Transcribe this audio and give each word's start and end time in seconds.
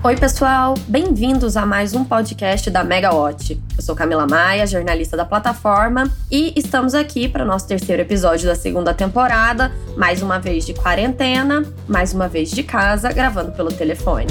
Oi, 0.00 0.16
pessoal! 0.16 0.74
Bem-vindos 0.86 1.56
a 1.56 1.66
mais 1.66 1.92
um 1.92 2.04
podcast 2.04 2.70
da 2.70 2.84
Megawatt. 2.84 3.60
Eu 3.76 3.82
sou 3.82 3.96
Camila 3.96 4.28
Maia, 4.28 4.64
jornalista 4.64 5.16
da 5.16 5.24
plataforma, 5.24 6.08
e 6.30 6.52
estamos 6.54 6.94
aqui 6.94 7.28
para 7.28 7.42
o 7.42 7.46
nosso 7.46 7.66
terceiro 7.66 8.00
episódio 8.00 8.46
da 8.46 8.54
segunda 8.54 8.94
temporada, 8.94 9.72
mais 9.96 10.22
uma 10.22 10.38
vez 10.38 10.64
de 10.64 10.72
quarentena, 10.72 11.66
mais 11.88 12.14
uma 12.14 12.28
vez 12.28 12.48
de 12.52 12.62
casa, 12.62 13.10
gravando 13.10 13.50
pelo 13.50 13.72
telefone. 13.72 14.28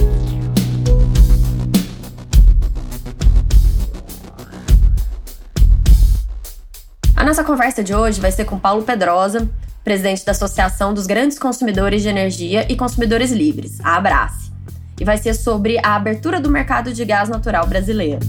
A 7.14 7.26
nossa 7.26 7.44
conversa 7.44 7.84
de 7.84 7.94
hoje 7.94 8.22
vai 8.22 8.32
ser 8.32 8.46
com 8.46 8.58
Paulo 8.58 8.84
Pedrosa, 8.84 9.50
presidente 9.84 10.24
da 10.24 10.32
Associação 10.32 10.94
dos 10.94 11.06
Grandes 11.06 11.38
Consumidores 11.38 12.04
de 12.04 12.08
Energia 12.08 12.66
e 12.72 12.78
Consumidores 12.78 13.32
Livres, 13.32 13.82
a 13.84 13.98
Abrace 13.98 14.47
e 15.00 15.06
vai 15.06 15.18
ser 15.18 15.34
sobre 15.34 15.78
a 15.84 15.96
abertura 15.96 16.40
do 16.40 16.50
mercado 16.50 16.94
de 16.94 17.06
gás 17.06 17.30
natural 17.30 17.68
brasileiro. 17.68 18.20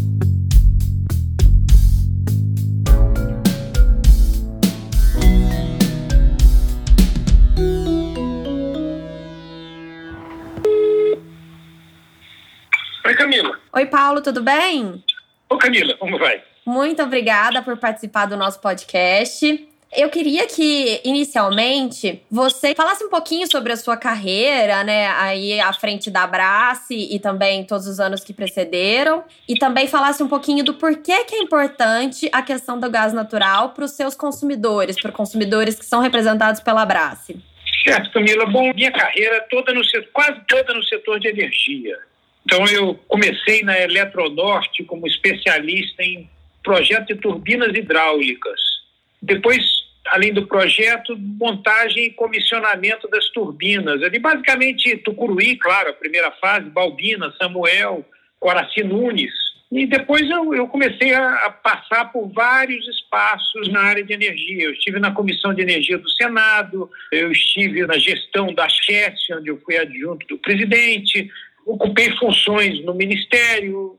Oi, 13.07 13.15
Camila. 13.15 13.59
Oi, 13.73 13.87
Paulo, 13.87 14.21
tudo 14.21 14.43
bem? 14.43 15.03
Oi, 15.51 15.59
Camila, 15.59 15.95
como 15.97 16.19
vai? 16.19 16.43
Muito 16.66 17.03
obrigada 17.03 17.63
por 17.63 17.79
participar 17.79 18.27
do 18.27 18.37
nosso 18.37 18.61
podcast. 18.61 19.68
Eu 19.97 20.10
queria 20.10 20.47
que, 20.47 21.01
inicialmente, 21.02 22.20
você 22.30 22.74
falasse 22.74 23.02
um 23.02 23.09
pouquinho 23.09 23.51
sobre 23.51 23.73
a 23.73 23.77
sua 23.77 23.96
carreira, 23.96 24.85
né? 24.85 25.09
Aí 25.09 25.59
à 25.60 25.73
frente 25.73 26.10
da 26.10 26.24
Abrace 26.24 26.95
e 26.95 27.18
também 27.18 27.65
todos 27.65 27.87
os 27.87 27.98
anos 27.98 28.23
que 28.23 28.35
precederam. 28.35 29.24
E 29.48 29.59
também 29.59 29.87
falasse 29.87 30.23
um 30.23 30.29
pouquinho 30.29 30.63
do 30.63 30.74
porquê 30.74 31.24
que 31.24 31.37
é 31.37 31.38
importante 31.38 32.29
a 32.32 32.43
questão 32.43 32.79
do 32.79 32.90
gás 32.90 33.15
natural 33.15 33.71
para 33.71 33.85
os 33.85 33.93
seus 33.93 34.15
consumidores, 34.15 35.01
para 35.01 35.10
consumidores 35.10 35.79
que 35.79 35.87
são 35.87 36.01
representados 36.02 36.60
pela 36.60 36.82
Abrace. 36.82 37.38
Certo, 37.82 38.13
Camila. 38.13 38.45
Bom, 38.45 38.73
minha 38.74 38.93
carreira 38.93 39.41
toda 39.48 39.73
no 39.73 39.82
setor, 39.85 40.09
quase 40.13 40.41
toda 40.46 40.74
no 40.74 40.82
setor 40.85 41.18
de 41.18 41.29
energia. 41.29 41.96
Então, 42.45 42.65
eu 42.66 42.95
comecei 43.09 43.63
na 43.63 43.79
Eletronorte 43.79 44.85
como 44.85 45.07
especialista 45.07 46.02
em 46.02 46.29
projeto 46.63 47.07
de 47.07 47.15
turbinas 47.16 47.74
hidráulicas. 47.74 48.77
Depois 49.21 49.88
além 50.11 50.33
do 50.33 50.47
projeto, 50.47 51.16
montagem 51.19 52.07
e 52.07 52.13
comissionamento 52.13 53.09
das 53.09 53.29
turbinas. 53.30 54.02
Ali, 54.02 54.19
basicamente, 54.19 54.97
Tucuruí, 54.99 55.57
claro, 55.57 55.91
a 55.91 55.95
primeira 55.95 56.30
fase, 56.33 56.71
Balbina, 56.71 57.33
Samuel, 57.41 58.05
Coraci 58.41 58.83
Nunes. 58.83 59.33
E 59.71 59.87
depois 59.87 60.29
eu, 60.30 60.55
eu 60.55 60.66
comecei 60.66 61.13
a, 61.13 61.47
a, 61.47 61.51
passar 61.51 62.07
por 62.07 62.27
vários 62.33 62.87
espaços 62.88 63.69
na 63.69 63.80
área 63.80 64.03
de 64.03 64.15
energia. 64.15 64.65
Eu 64.65 64.72
estive 64.72 64.99
na 64.99 65.12
Comissão 65.12 65.53
de 65.53 65.60
Energia 65.60 65.99
do 65.99 66.09
Senado, 66.10 66.91
eu 67.12 67.31
estive 67.31 67.87
na 67.87 67.99
gestão 67.99 68.53
da 68.55 68.66
CHES, 68.66 69.37
onde 69.37 69.50
eu 69.50 69.60
fui 69.60 69.77
adjunto 69.77 70.27
do 70.27 70.38
presidente, 70.38 71.31
ocupei 71.66 72.10
funções 72.16 72.82
no 72.82 72.94
Ministério, 72.94 73.99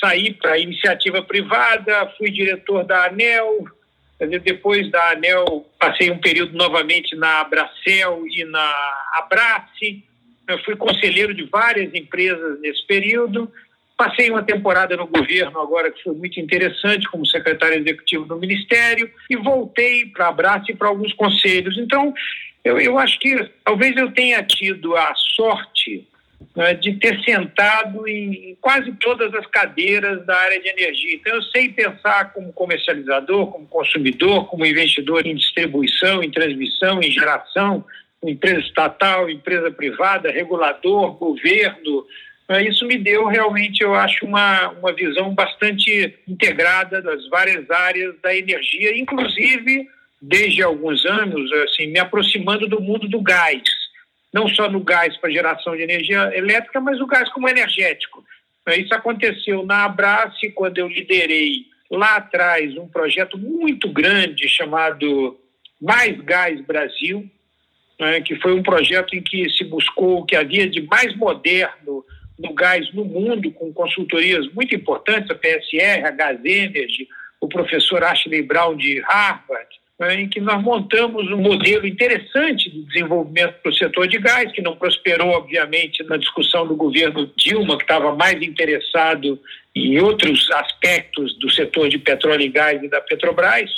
saí 0.00 0.34
para 0.34 0.58
iniciativa 0.58 1.22
privada, 1.22 2.12
fui 2.18 2.30
diretor 2.30 2.84
da 2.84 3.06
ANEL, 3.06 3.64
depois 4.18 4.90
da 4.90 5.10
ANEL, 5.10 5.66
passei 5.78 6.10
um 6.10 6.18
período 6.18 6.56
novamente 6.56 7.14
na 7.16 7.40
Abracel 7.40 8.24
e 8.26 8.44
na 8.44 8.74
Abrace. 9.14 10.02
Eu 10.48 10.58
fui 10.64 10.74
conselheiro 10.76 11.34
de 11.34 11.44
várias 11.44 11.92
empresas 11.94 12.60
nesse 12.60 12.86
período. 12.86 13.52
Passei 13.96 14.30
uma 14.30 14.42
temporada 14.42 14.96
no 14.96 15.06
governo 15.06 15.60
agora 15.60 15.90
que 15.90 16.02
foi 16.02 16.14
muito 16.14 16.38
interessante 16.40 17.08
como 17.10 17.26
secretário 17.26 17.78
executivo 17.78 18.24
do 18.24 18.36
Ministério 18.36 19.10
e 19.28 19.36
voltei 19.36 20.06
para 20.06 20.26
a 20.26 20.28
Abrace 20.28 20.72
e 20.72 20.76
para 20.76 20.88
alguns 20.88 21.12
conselhos. 21.14 21.76
Então, 21.78 22.14
eu, 22.64 22.78
eu 22.78 22.98
acho 22.98 23.18
que 23.18 23.50
talvez 23.64 23.96
eu 23.96 24.10
tenha 24.12 24.42
tido 24.42 24.96
a 24.96 25.14
sorte 25.14 26.06
né, 26.56 26.72
de 26.72 26.94
ter 26.94 27.22
sentado 27.22 28.08
em 28.08 28.56
quase 28.60 28.90
todas 28.92 29.32
as 29.34 29.46
cadeiras 29.46 30.24
da 30.24 30.34
área 30.34 30.60
de 30.60 30.68
energia. 30.68 31.14
Então, 31.14 31.34
eu 31.34 31.42
sei 31.42 31.68
pensar 31.68 32.32
como 32.32 32.52
comercializador, 32.52 33.48
como 33.48 33.66
consumidor, 33.66 34.46
como 34.48 34.64
investidor 34.64 35.26
em 35.26 35.36
distribuição, 35.36 36.22
em 36.22 36.30
transmissão, 36.30 37.00
em 37.02 37.10
geração, 37.10 37.84
empresa 38.24 38.60
estatal, 38.60 39.28
empresa 39.28 39.70
privada, 39.70 40.30
regulador, 40.30 41.12
governo. 41.12 42.06
Né, 42.48 42.66
isso 42.66 42.86
me 42.86 42.96
deu 42.96 43.26
realmente, 43.26 43.82
eu 43.82 43.94
acho, 43.94 44.24
uma, 44.24 44.70
uma 44.70 44.94
visão 44.94 45.34
bastante 45.34 46.14
integrada 46.26 47.02
das 47.02 47.28
várias 47.28 47.70
áreas 47.70 48.14
da 48.22 48.34
energia, 48.34 48.98
inclusive 48.98 49.86
desde 50.22 50.62
alguns 50.62 51.04
anos, 51.04 51.52
assim, 51.52 51.88
me 51.88 51.98
aproximando 51.98 52.66
do 52.66 52.80
mundo 52.80 53.06
do 53.06 53.20
gás 53.20 53.62
não 54.36 54.46
só 54.48 54.70
no 54.70 54.80
gás 54.80 55.16
para 55.16 55.30
geração 55.30 55.74
de 55.74 55.82
energia 55.82 56.30
elétrica, 56.36 56.78
mas 56.78 57.00
o 57.00 57.06
gás 57.06 57.26
como 57.30 57.48
energético. 57.48 58.22
Isso 58.68 58.94
aconteceu 58.94 59.64
na 59.64 59.86
Abrace, 59.86 60.50
quando 60.50 60.76
eu 60.76 60.88
liderei 60.88 61.64
lá 61.90 62.16
atrás 62.16 62.76
um 62.76 62.86
projeto 62.86 63.38
muito 63.38 63.88
grande 63.88 64.46
chamado 64.46 65.40
Mais 65.80 66.20
Gás 66.20 66.60
Brasil, 66.60 67.24
né, 67.98 68.20
que 68.20 68.36
foi 68.36 68.52
um 68.52 68.62
projeto 68.62 69.14
em 69.14 69.22
que 69.22 69.48
se 69.48 69.64
buscou 69.64 70.18
o 70.18 70.26
que 70.26 70.36
havia 70.36 70.68
de 70.68 70.82
mais 70.82 71.16
moderno 71.16 72.04
no 72.38 72.52
gás 72.52 72.92
no 72.92 73.06
mundo, 73.06 73.50
com 73.52 73.72
consultorias 73.72 74.46
muito 74.52 74.74
importantes, 74.74 75.30
a 75.30 75.34
PSR, 75.34 76.04
a 76.04 76.10
Gas 76.10 76.44
Energy, 76.44 77.08
o 77.40 77.48
professor 77.48 78.04
Ashley 78.04 78.42
Brown 78.42 78.76
de 78.76 79.00
Harvard, 79.00 79.70
em 79.98 80.28
que 80.28 80.40
nós 80.40 80.62
montamos 80.62 81.30
um 81.30 81.38
modelo 81.38 81.86
interessante 81.86 82.70
de 82.70 82.82
desenvolvimento 82.82 83.54
para 83.62 83.70
o 83.70 83.74
setor 83.74 84.06
de 84.06 84.18
gás, 84.18 84.52
que 84.52 84.60
não 84.60 84.76
prosperou, 84.76 85.30
obviamente, 85.30 86.04
na 86.04 86.18
discussão 86.18 86.66
do 86.66 86.76
governo 86.76 87.30
Dilma, 87.34 87.78
que 87.78 87.84
estava 87.84 88.14
mais 88.14 88.40
interessado 88.42 89.40
em 89.74 89.98
outros 89.98 90.50
aspectos 90.50 91.38
do 91.38 91.50
setor 91.50 91.88
de 91.88 91.98
petróleo 91.98 92.42
e 92.42 92.48
gás 92.48 92.82
e 92.82 92.88
da 92.88 93.00
Petrobras. 93.00 93.70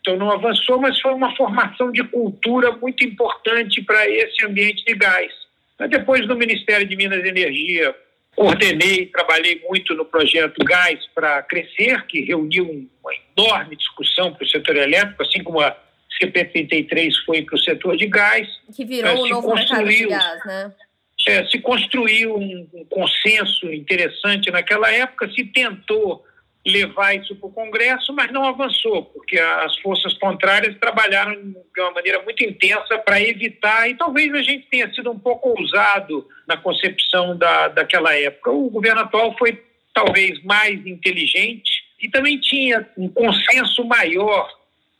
Então 0.00 0.16
não 0.16 0.30
avançou, 0.30 0.80
mas 0.80 1.00
foi 1.00 1.12
uma 1.12 1.34
formação 1.34 1.90
de 1.90 2.04
cultura 2.04 2.70
muito 2.72 3.04
importante 3.04 3.82
para 3.82 4.08
esse 4.08 4.44
ambiente 4.46 4.84
de 4.84 4.94
gás. 4.94 5.32
Depois 5.88 6.26
do 6.28 6.36
Ministério 6.36 6.86
de 6.86 6.94
Minas 6.94 7.24
e 7.24 7.28
Energia, 7.28 7.94
Coordenei, 8.36 9.06
trabalhei 9.06 9.62
muito 9.68 9.94
no 9.94 10.04
projeto 10.04 10.64
Gás 10.64 11.00
para 11.14 11.42
Crescer, 11.42 12.04
que 12.06 12.20
reuniu 12.20 12.88
uma 13.02 13.12
enorme 13.36 13.76
discussão 13.76 14.32
para 14.32 14.44
o 14.44 14.48
setor 14.48 14.76
elétrico, 14.76 15.22
assim 15.22 15.42
como 15.42 15.60
a 15.60 15.76
CP33 16.20 17.12
foi 17.24 17.42
para 17.42 17.54
o 17.54 17.58
setor 17.58 17.96
de 17.96 18.06
gás. 18.06 18.48
Que 18.74 18.84
virou 18.84 19.16
o 19.16 19.24
um 19.24 19.28
novo 19.28 19.54
mercado 19.54 19.88
de 19.88 20.06
gás, 20.06 20.44
né? 20.44 20.72
É, 21.26 21.46
se 21.46 21.58
construiu 21.58 22.36
um, 22.36 22.68
um 22.74 22.84
consenso 22.84 23.72
interessante 23.72 24.50
naquela 24.50 24.90
época, 24.92 25.30
se 25.30 25.42
tentou 25.44 26.22
levar 26.66 27.14
isso 27.14 27.36
para 27.36 27.48
o 27.48 27.52
Congresso, 27.52 28.12
mas 28.12 28.32
não 28.32 28.44
avançou, 28.44 29.04
porque 29.04 29.38
as 29.38 29.78
forças 29.80 30.14
contrárias 30.14 30.76
trabalharam 30.78 31.34
de 31.34 31.80
uma 31.80 31.90
maneira 31.90 32.22
muito 32.22 32.42
intensa 32.42 32.98
para 32.98 33.20
evitar, 33.20 33.88
e 33.88 33.94
talvez 33.94 34.32
a 34.32 34.42
gente 34.42 34.66
tenha 34.70 34.92
sido 34.94 35.10
um 35.10 35.18
pouco 35.18 35.50
ousado 35.50 36.26
na 36.48 36.56
concepção 36.56 37.36
da, 37.36 37.68
daquela 37.68 38.14
época. 38.16 38.50
O 38.50 38.70
governo 38.70 39.02
atual 39.02 39.36
foi 39.36 39.62
talvez 39.92 40.42
mais 40.42 40.84
inteligente 40.86 41.84
e 42.00 42.08
também 42.08 42.38
tinha 42.40 42.88
um 42.96 43.08
consenso 43.08 43.84
maior 43.84 44.48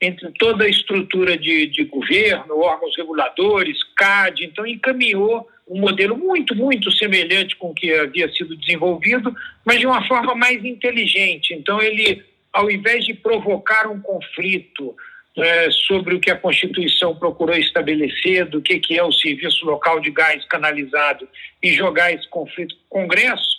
entre 0.00 0.30
toda 0.32 0.64
a 0.64 0.68
estrutura 0.68 1.36
de, 1.36 1.66
de 1.66 1.84
governo, 1.84 2.58
órgãos 2.60 2.96
reguladores, 2.96 3.82
CAD, 3.96 4.44
então 4.44 4.66
encaminhou 4.66 5.48
um 5.68 5.80
modelo 5.80 6.16
muito, 6.16 6.54
muito 6.54 6.90
semelhante 6.92 7.56
com 7.56 7.70
o 7.70 7.74
que 7.74 7.92
havia 7.92 8.30
sido 8.32 8.56
desenvolvido, 8.56 9.34
mas 9.64 9.80
de 9.80 9.86
uma 9.86 10.06
forma 10.06 10.34
mais 10.34 10.62
inteligente. 10.64 11.54
Então, 11.54 11.80
ele, 11.80 12.22
ao 12.52 12.70
invés 12.70 13.04
de 13.04 13.14
provocar 13.14 13.86
um 13.86 14.00
conflito 14.00 14.94
é, 15.36 15.70
sobre 15.70 16.14
o 16.14 16.20
que 16.20 16.30
a 16.30 16.36
Constituição 16.36 17.16
procurou 17.16 17.56
estabelecer, 17.56 18.44
do 18.46 18.60
que, 18.60 18.78
que 18.78 18.98
é 18.98 19.02
o 19.02 19.12
serviço 19.12 19.64
local 19.64 20.00
de 20.00 20.10
gás 20.10 20.44
canalizado, 20.46 21.26
e 21.62 21.72
jogar 21.72 22.12
esse 22.12 22.28
conflito 22.28 22.74
para 22.74 22.84
o 22.84 23.02
Congresso, 23.02 23.54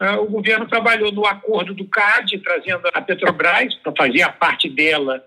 é, 0.00 0.10
o 0.12 0.26
governo 0.26 0.68
trabalhou 0.68 1.10
no 1.10 1.26
acordo 1.26 1.72
do 1.72 1.86
CAD, 1.86 2.38
trazendo 2.38 2.82
a 2.92 3.00
Petrobras 3.00 3.74
para 3.76 3.92
fazer 3.96 4.22
a 4.22 4.30
parte 4.30 4.68
dela 4.68 5.24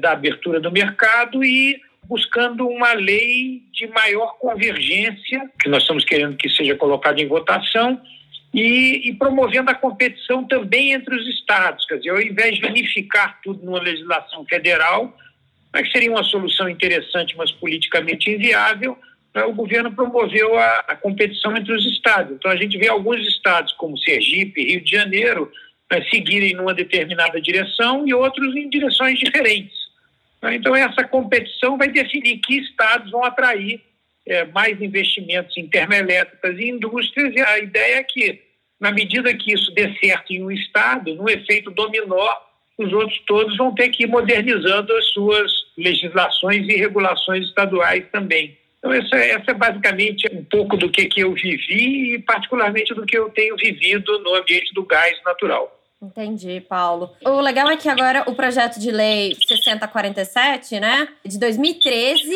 da 0.00 0.12
abertura 0.12 0.60
do 0.60 0.70
mercado 0.70 1.44
e 1.44 1.80
buscando 2.04 2.66
uma 2.66 2.92
lei 2.92 3.62
de 3.72 3.86
maior 3.86 4.36
convergência, 4.38 5.48
que 5.60 5.68
nós 5.68 5.82
estamos 5.82 6.04
querendo 6.04 6.36
que 6.36 6.48
seja 6.50 6.74
colocada 6.74 7.20
em 7.20 7.28
votação, 7.28 8.00
e, 8.52 9.08
e, 9.08 9.14
promovendo 9.14 9.70
a 9.70 9.74
competição 9.74 10.44
também 10.44 10.92
entre 10.92 11.14
os 11.14 11.26
estados. 11.28 11.86
Quer 11.86 11.98
dizer, 11.98 12.10
ao 12.10 12.20
invés 12.20 12.58
de 12.58 12.66
unificar 12.66 13.40
tudo 13.42 13.64
numa 13.64 13.80
legislação 13.80 14.44
federal, 14.44 15.16
que 15.72 15.90
seria 15.92 16.10
uma 16.10 16.24
solução 16.24 16.68
interessante, 16.68 17.36
mas 17.36 17.52
politicamente 17.52 18.28
inviável, 18.28 18.98
né, 19.32 19.44
o 19.44 19.52
governo 19.52 19.92
promoveu 19.92 20.58
a, 20.58 20.84
a, 20.88 20.96
competição 20.96 21.56
entre 21.56 21.72
os 21.72 21.86
estados. 21.86 22.34
Então, 22.34 22.50
a 22.50 22.56
gente 22.56 22.76
vê 22.76 22.88
alguns 22.88 23.20
estados, 23.20 23.72
como 23.74 23.96
Sergipe, 23.96 24.64
Rio 24.64 24.80
de 24.80 24.90
Janeiro, 24.90 25.50
né, 25.90 26.02
seguirem 26.08 26.54
numa 26.54 26.72
determinada 26.72 27.40
direção 27.40 28.06
e 28.06 28.14
outros 28.14 28.54
em 28.54 28.68
direções 28.68 29.18
diferentes. 29.18 29.76
Né. 30.40 30.54
Então, 30.54 30.74
essa 30.74 31.04
competição 31.04 31.76
vai 31.76 31.88
definir 31.88 32.38
que 32.38 32.58
estados 32.60 33.10
vão 33.10 33.24
atrair 33.24 33.80
é, 34.26 34.44
mais 34.46 34.80
investimentos 34.80 35.56
em 35.56 35.66
termoelétricas 35.66 36.58
e 36.58 36.68
indústrias, 36.68 37.34
e 37.34 37.40
a 37.40 37.58
ideia 37.58 37.96
é 37.96 38.02
que, 38.04 38.40
na 38.78 38.92
medida 38.92 39.34
que 39.34 39.52
isso 39.52 39.72
dê 39.72 39.92
certo 39.98 40.32
em 40.32 40.42
um 40.42 40.50
estado, 40.50 41.14
no 41.14 41.28
efeito 41.28 41.70
dominó, 41.70 42.32
os 42.78 42.92
outros 42.92 43.20
todos 43.26 43.56
vão 43.56 43.74
ter 43.74 43.88
que 43.90 44.04
ir 44.04 44.06
modernizando 44.06 44.94
as 44.94 45.06
suas 45.08 45.52
legislações 45.76 46.66
e 46.68 46.76
regulações 46.76 47.46
estaduais 47.46 48.04
também. 48.10 48.56
Então, 48.78 48.92
essa, 48.92 49.16
essa 49.16 49.50
é 49.50 49.54
basicamente 49.54 50.26
um 50.32 50.42
pouco 50.44 50.76
do 50.76 50.88
que, 50.88 51.04
que 51.04 51.20
eu 51.20 51.34
vivi 51.34 52.14
e, 52.14 52.18
particularmente, 52.20 52.94
do 52.94 53.04
que 53.04 53.18
eu 53.18 53.28
tenho 53.30 53.54
vivido 53.56 54.18
no 54.20 54.34
ambiente 54.34 54.72
do 54.72 54.84
gás 54.84 55.14
natural. 55.24 55.79
Entendi, 56.02 56.60
Paulo. 56.62 57.10
O 57.24 57.40
legal 57.40 57.68
é 57.68 57.76
que 57.76 57.88
agora 57.88 58.24
o 58.26 58.34
projeto 58.34 58.80
de 58.80 58.90
lei 58.90 59.36
6047, 59.46 60.80
né, 60.80 61.08
de 61.24 61.38
2013, 61.38 62.32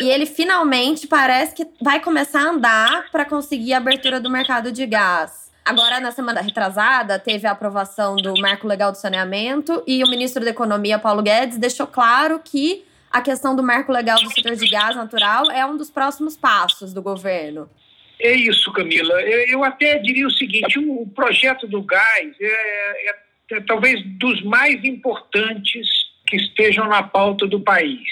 e 0.00 0.10
ele 0.10 0.26
finalmente 0.26 1.06
parece 1.06 1.54
que 1.54 1.66
vai 1.80 2.00
começar 2.00 2.40
a 2.40 2.50
andar 2.50 3.10
para 3.10 3.24
conseguir 3.24 3.72
a 3.72 3.78
abertura 3.78 4.20
do 4.20 4.28
mercado 4.28 4.70
de 4.70 4.84
gás. 4.86 5.50
Agora, 5.64 5.98
na 5.98 6.10
semana 6.10 6.42
retrasada, 6.42 7.18
teve 7.18 7.46
a 7.46 7.52
aprovação 7.52 8.16
do 8.16 8.34
Marco 8.38 8.66
Legal 8.66 8.92
do 8.92 8.98
Saneamento 8.98 9.82
e 9.86 10.04
o 10.04 10.08
ministro 10.10 10.44
da 10.44 10.50
Economia, 10.50 10.98
Paulo 10.98 11.22
Guedes, 11.22 11.56
deixou 11.56 11.86
claro 11.86 12.38
que 12.44 12.84
a 13.10 13.22
questão 13.22 13.56
do 13.56 13.62
marco 13.62 13.92
legal 13.92 14.18
do 14.20 14.28
setor 14.30 14.56
de 14.56 14.68
gás 14.68 14.94
natural 14.94 15.50
é 15.50 15.64
um 15.64 15.76
dos 15.76 15.88
próximos 15.88 16.36
passos 16.36 16.92
do 16.92 17.00
governo. 17.00 17.70
É 18.18 18.32
isso, 18.32 18.72
Camila. 18.72 19.20
Eu 19.22 19.64
até 19.64 19.98
diria 19.98 20.26
o 20.26 20.30
seguinte: 20.30 20.78
o 20.78 21.06
projeto 21.14 21.66
do 21.66 21.82
gás 21.82 22.34
é, 22.40 22.46
é, 22.46 23.14
é 23.52 23.60
talvez 23.60 24.02
dos 24.18 24.42
mais 24.42 24.82
importantes 24.84 25.88
que 26.26 26.36
estejam 26.36 26.88
na 26.88 27.02
pauta 27.02 27.46
do 27.46 27.60
país. 27.60 28.08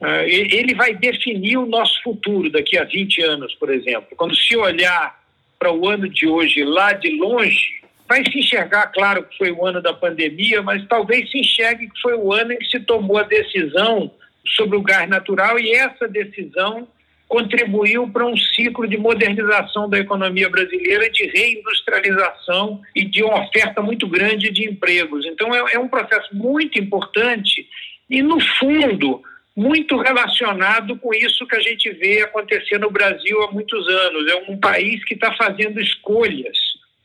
É, 0.00 0.28
ele 0.28 0.74
vai 0.74 0.94
definir 0.94 1.56
o 1.56 1.66
nosso 1.66 2.02
futuro 2.02 2.50
daqui 2.50 2.76
a 2.76 2.84
20 2.84 3.22
anos, 3.22 3.54
por 3.54 3.70
exemplo. 3.70 4.16
Quando 4.16 4.34
se 4.36 4.56
olhar 4.56 5.20
para 5.58 5.72
o 5.72 5.88
ano 5.88 6.08
de 6.08 6.26
hoje 6.26 6.64
lá 6.64 6.92
de 6.92 7.10
longe, 7.16 7.82
vai 8.08 8.24
se 8.24 8.38
enxergar, 8.38 8.88
claro, 8.88 9.22
que 9.24 9.38
foi 9.38 9.52
o 9.52 9.64
ano 9.64 9.80
da 9.80 9.92
pandemia, 9.92 10.60
mas 10.60 10.84
talvez 10.88 11.30
se 11.30 11.38
enxergue 11.38 11.88
que 11.88 12.00
foi 12.00 12.14
o 12.14 12.32
ano 12.32 12.52
em 12.52 12.58
que 12.58 12.66
se 12.66 12.80
tomou 12.80 13.16
a 13.16 13.22
decisão 13.22 14.12
sobre 14.56 14.76
o 14.76 14.82
gás 14.82 15.08
natural 15.08 15.58
e 15.58 15.72
essa 15.72 16.08
decisão 16.08 16.88
contribuiu 17.32 18.06
para 18.06 18.26
um 18.26 18.36
ciclo 18.36 18.86
de 18.86 18.98
modernização 18.98 19.88
da 19.88 19.98
economia 19.98 20.50
brasileira, 20.50 21.08
de 21.08 21.24
reindustrialização 21.28 22.82
e 22.94 23.06
de 23.06 23.24
uma 23.24 23.46
oferta 23.46 23.80
muito 23.80 24.06
grande 24.06 24.50
de 24.50 24.68
empregos. 24.68 25.24
Então, 25.24 25.54
é, 25.54 25.72
é 25.72 25.78
um 25.78 25.88
processo 25.88 26.28
muito 26.36 26.78
importante 26.78 27.66
e, 28.10 28.20
no 28.20 28.38
fundo, 28.58 29.22
muito 29.56 29.96
relacionado 29.96 30.94
com 30.98 31.14
isso 31.14 31.46
que 31.46 31.56
a 31.56 31.60
gente 31.60 31.90
vê 31.92 32.20
acontecer 32.20 32.76
no 32.76 32.90
Brasil 32.90 33.42
há 33.44 33.50
muitos 33.50 33.88
anos. 33.88 34.30
É 34.30 34.50
um 34.50 34.58
país 34.58 35.02
que 35.06 35.14
está 35.14 35.34
fazendo 35.34 35.80
escolhas 35.80 36.58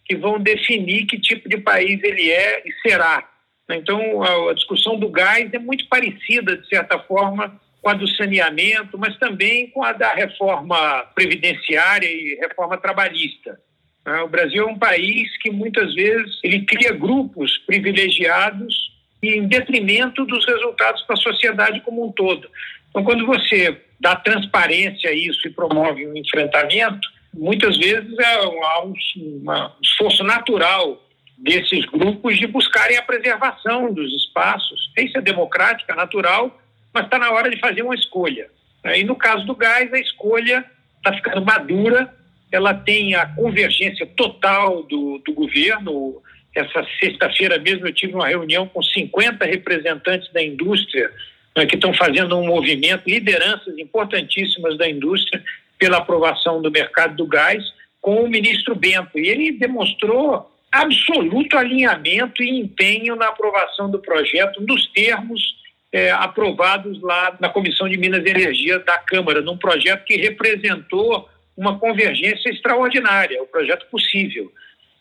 que 0.03 0.17
vão 0.17 0.41
definir 0.41 1.05
que 1.05 1.17
tipo 1.17 1.47
de 1.47 1.57
país 1.57 2.03
ele 2.03 2.29
é 2.29 2.63
e 2.65 2.73
será. 2.81 3.25
Então, 3.69 4.21
a, 4.49 4.53
discussão 4.53 4.99
do 4.99 5.07
gás 5.07 5.53
é 5.53 5.59
muito 5.59 5.87
parecida, 5.87 6.57
de 6.57 6.67
certa 6.67 6.99
forma, 6.99 7.57
com 7.81 7.89
a 7.89 7.93
do 7.93 8.07
saneamento, 8.07 8.97
mas 8.97 9.17
também 9.17 9.69
com 9.69 9.83
a 9.83 9.93
da 9.93 10.13
reforma 10.13 11.03
previdenciária 11.15 12.07
e 12.07 12.37
reforma 12.41 12.77
trabalhista. 12.77 13.59
Né? 14.05 14.21
O 14.21 14.27
Brasil 14.27 14.67
é 14.67 14.71
um 14.71 14.77
país 14.77 15.37
que 15.41 15.51
muitas 15.51 15.93
vezes 15.93 16.39
ele 16.43 16.65
cria 16.65 16.93
grupos 16.93 17.57
privilegiados 17.59 18.95
em 19.21 19.47
detrimento 19.47 20.25
dos 20.25 20.45
resultados 20.45 21.01
para 21.03 21.15
a 21.15 21.19
sociedade 21.19 21.81
como 21.81 22.05
um 22.05 22.11
todo. 22.11 22.49
Então, 22.89 23.03
quando 23.03 23.25
você 23.25 23.81
dá 23.99 24.15
transparência 24.15 25.09
a 25.09 25.13
isso 25.13 25.47
e 25.47 25.51
promove 25.51 26.07
um 26.07 26.15
enfrentamento, 26.15 27.07
muitas 27.33 27.77
vezes 27.77 28.17
é 28.17 28.41
um, 28.41 28.89
um 28.89 29.71
esforço 29.81 30.23
natural 30.23 31.03
desses 31.37 31.85
grupos 31.85 32.37
de 32.37 32.47
buscarem 32.47 32.97
a 32.97 33.03
preservação 33.03 33.93
dos 33.93 34.11
espaços. 34.13 34.91
Isso 34.97 35.17
é 35.17 35.21
democrática, 35.21 35.95
natural, 35.95 36.57
mas 36.97 37.05
está 37.05 37.19
na 37.19 37.31
hora 37.31 37.49
de 37.49 37.59
fazer 37.59 37.83
uma 37.83 37.93
escolha. 37.93 38.49
E 38.83 39.03
no 39.03 39.15
caso 39.15 39.45
do 39.45 39.55
gás, 39.55 39.93
a 39.93 39.99
escolha 39.99 40.65
está 40.97 41.13
ficando 41.13 41.45
madura, 41.45 42.11
ela 42.51 42.73
tem 42.73 43.13
a 43.13 43.25
convergência 43.27 44.05
total 44.05 44.81
do, 44.83 45.19
do 45.19 45.33
governo. 45.33 46.21
Essa 46.55 46.83
sexta-feira 46.99 47.59
mesmo 47.59 47.87
eu 47.87 47.93
tive 47.93 48.15
uma 48.15 48.27
reunião 48.27 48.67
com 48.67 48.81
50 48.81 49.45
representantes 49.45 50.31
da 50.33 50.41
indústria 50.41 51.11
né, 51.55 51.67
que 51.67 51.75
estão 51.75 51.93
fazendo 51.93 52.35
um 52.35 52.47
movimento, 52.47 53.07
lideranças 53.07 53.77
importantíssimas 53.77 54.75
da 54.75 54.89
indústria 54.89 55.43
pela 55.77 55.97
aprovação 55.97 56.61
do 56.61 56.71
mercado 56.71 57.15
do 57.15 57.27
gás, 57.27 57.63
com 58.01 58.23
o 58.23 58.29
ministro 58.29 58.73
Bento. 58.73 59.19
E 59.19 59.27
ele 59.27 59.51
demonstrou 59.51 60.51
absoluto 60.71 61.57
alinhamento 61.57 62.41
e 62.41 62.59
empenho 62.59 63.15
na 63.15 63.27
aprovação 63.27 63.89
do 63.91 63.99
projeto 63.99 64.61
nos 64.61 64.87
termos 64.87 65.57
é, 65.91 66.11
aprovados 66.11 67.01
lá 67.01 67.35
na 67.39 67.49
Comissão 67.49 67.87
de 67.87 67.97
Minas 67.97 68.23
e 68.25 68.29
Energia 68.29 68.79
da 68.79 68.97
Câmara, 68.97 69.41
num 69.41 69.57
projeto 69.57 70.03
que 70.03 70.17
representou 70.17 71.29
uma 71.55 71.79
convergência 71.79 72.49
extraordinária, 72.49 73.41
o 73.41 73.47
projeto 73.47 73.87
possível. 73.89 74.51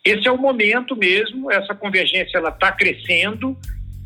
Esse 0.04 0.26
é 0.28 0.32
o 0.32 0.38
momento 0.38 0.94
mesmo, 0.96 1.50
essa 1.50 1.74
convergência 1.74 2.38
ela 2.38 2.50
está 2.50 2.72
crescendo 2.72 3.56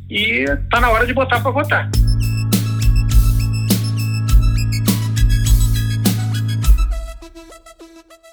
e 0.09 0.43
está 0.43 0.81
na 0.81 0.89
hora 0.89 1.05
de 1.05 1.13
botar 1.13 1.39
para 1.39 1.51
votar. 1.51 1.89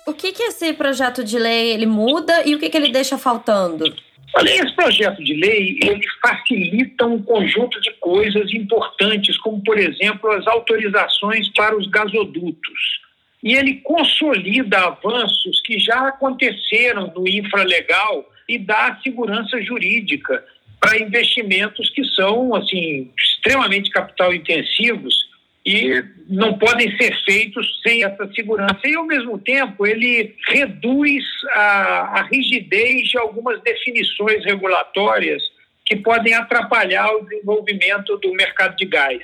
O 0.06 0.14
que, 0.14 0.32
que 0.32 0.42
esse 0.44 0.72
projeto 0.72 1.22
de 1.22 1.38
lei 1.38 1.72
ele 1.72 1.86
muda 1.86 2.42
e 2.44 2.54
o 2.54 2.58
que, 2.58 2.70
que 2.70 2.76
ele 2.76 2.90
deixa 2.90 3.18
faltando? 3.18 3.94
Olha, 4.34 4.50
esse 4.50 4.74
projeto 4.74 5.22
de 5.24 5.34
lei 5.34 5.78
ele 5.82 6.06
facilita 6.20 7.06
um 7.06 7.22
conjunto 7.22 7.80
de 7.80 7.90
coisas 7.94 8.52
importantes, 8.52 9.36
como, 9.38 9.62
por 9.62 9.78
exemplo, 9.78 10.30
as 10.32 10.46
autorizações 10.46 11.48
para 11.50 11.76
os 11.76 11.86
gasodutos. 11.88 13.00
E 13.42 13.54
ele 13.54 13.76
consolida 13.76 14.78
avanços 14.78 15.60
que 15.64 15.78
já 15.78 16.08
aconteceram 16.08 17.12
no 17.16 17.26
infralegal 17.26 18.28
e 18.48 18.58
dá 18.58 18.98
segurança 19.02 19.60
jurídica 19.62 20.44
para 20.80 20.98
investimentos 20.98 21.90
que 21.90 22.04
são 22.04 22.54
assim 22.54 23.10
extremamente 23.16 23.90
capital 23.90 24.32
intensivos 24.34 25.28
e 25.64 26.02
não 26.28 26.58
podem 26.58 26.96
ser 26.96 27.14
feitos 27.24 27.80
sem 27.82 28.04
essa 28.04 28.26
segurança. 28.32 28.80
E, 28.84 28.94
ao 28.94 29.04
mesmo 29.04 29.38
tempo, 29.38 29.86
ele 29.86 30.34
reduz 30.48 31.24
a, 31.52 32.20
a 32.20 32.22
rigidez 32.22 33.08
de 33.08 33.18
algumas 33.18 33.60
definições 33.62 34.44
regulatórias 34.44 35.42
que 35.84 35.96
podem 35.96 36.34
atrapalhar 36.34 37.10
o 37.14 37.24
desenvolvimento 37.24 38.16
do 38.18 38.32
mercado 38.32 38.76
de 38.76 38.86
gás. 38.86 39.22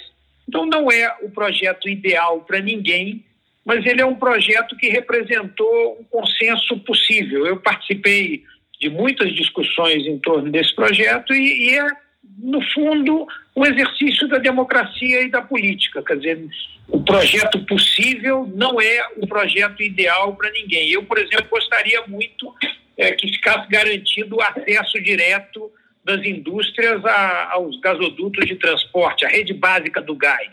Então, 0.48 0.66
não 0.66 0.90
é 0.90 1.14
o 1.22 1.30
projeto 1.30 1.88
ideal 1.88 2.40
para 2.40 2.60
ninguém, 2.60 3.24
mas 3.64 3.84
ele 3.86 4.02
é 4.02 4.06
um 4.06 4.16
projeto 4.16 4.76
que 4.76 4.88
representou 4.88 5.98
um 6.00 6.04
consenso 6.04 6.78
possível. 6.80 7.46
Eu 7.46 7.56
participei 7.58 8.44
de 8.78 8.90
muitas 8.90 9.34
discussões 9.34 10.06
em 10.06 10.18
torno 10.18 10.50
desse 10.50 10.74
projeto 10.74 11.32
e, 11.32 11.70
e 11.70 11.78
é 11.78 12.03
no 12.38 12.60
fundo, 12.72 13.26
o 13.54 13.64
exercício 13.64 14.28
da 14.28 14.38
democracia 14.38 15.22
e 15.22 15.30
da 15.30 15.40
política. 15.40 16.02
Quer 16.02 16.16
dizer, 16.16 16.46
o 16.88 17.02
projeto 17.02 17.64
possível 17.66 18.50
não 18.54 18.80
é 18.80 19.08
o 19.16 19.26
projeto 19.26 19.82
ideal 19.82 20.34
para 20.36 20.50
ninguém. 20.50 20.90
Eu, 20.90 21.04
por 21.04 21.18
exemplo, 21.18 21.46
gostaria 21.50 22.02
muito 22.06 22.54
é, 22.96 23.12
que 23.12 23.28
ficasse 23.28 23.68
garantido 23.68 24.36
o 24.36 24.42
acesso 24.42 25.00
direto 25.02 25.70
das 26.04 26.24
indústrias 26.24 27.04
a, 27.04 27.52
aos 27.52 27.80
gasodutos 27.80 28.46
de 28.46 28.56
transporte, 28.56 29.24
a 29.24 29.28
rede 29.28 29.54
básica 29.54 30.02
do 30.02 30.14
gás. 30.14 30.50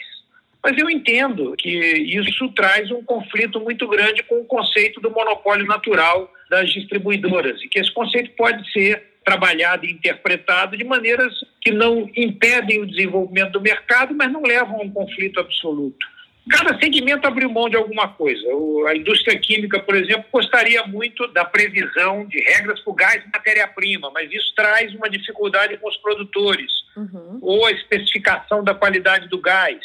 Mas 0.63 0.77
eu 0.77 0.89
entendo 0.89 1.55
que 1.57 1.69
isso 1.69 2.47
traz 2.49 2.89
um 2.91 3.03
conflito 3.03 3.59
muito 3.59 3.87
grande 3.87 4.23
com 4.23 4.39
o 4.39 4.45
conceito 4.45 5.01
do 5.01 5.09
monopólio 5.09 5.65
natural 5.65 6.31
das 6.49 6.71
distribuidoras 6.71 7.61
e 7.63 7.67
que 7.67 7.79
esse 7.79 7.91
conceito 7.91 8.31
pode 8.37 8.71
ser 8.71 9.10
trabalhado 9.23 9.85
e 9.85 9.91
interpretado 9.91 10.75
de 10.75 10.83
maneiras 10.83 11.33
que 11.61 11.71
não 11.71 12.09
impedem 12.15 12.81
o 12.81 12.87
desenvolvimento 12.87 13.53
do 13.53 13.61
mercado, 13.61 14.13
mas 14.15 14.31
não 14.31 14.41
levam 14.41 14.79
a 14.79 14.83
um 14.83 14.91
conflito 14.91 15.39
absoluto. 15.39 16.05
Cada 16.49 16.77
segmento 16.79 17.27
abriu 17.27 17.51
mão 17.51 17.69
de 17.69 17.75
alguma 17.75 18.07
coisa. 18.07 18.41
A 18.87 18.95
indústria 18.95 19.39
química, 19.39 19.79
por 19.79 19.95
exemplo, 19.95 20.25
gostaria 20.31 20.83
muito 20.87 21.27
da 21.27 21.45
previsão 21.45 22.25
de 22.25 22.39
regras 22.39 22.79
para 22.79 22.91
o 22.91 22.95
gás 22.95 23.23
e 23.23 23.31
matéria-prima, 23.31 24.09
mas 24.11 24.31
isso 24.31 24.51
traz 24.55 24.93
uma 24.95 25.07
dificuldade 25.07 25.77
com 25.77 25.87
os 25.87 25.97
produtores. 25.97 26.71
Uhum. 26.97 27.37
Ou 27.41 27.65
a 27.67 27.71
especificação 27.71 28.63
da 28.63 28.73
qualidade 28.73 29.27
do 29.27 29.39
gás. 29.39 29.79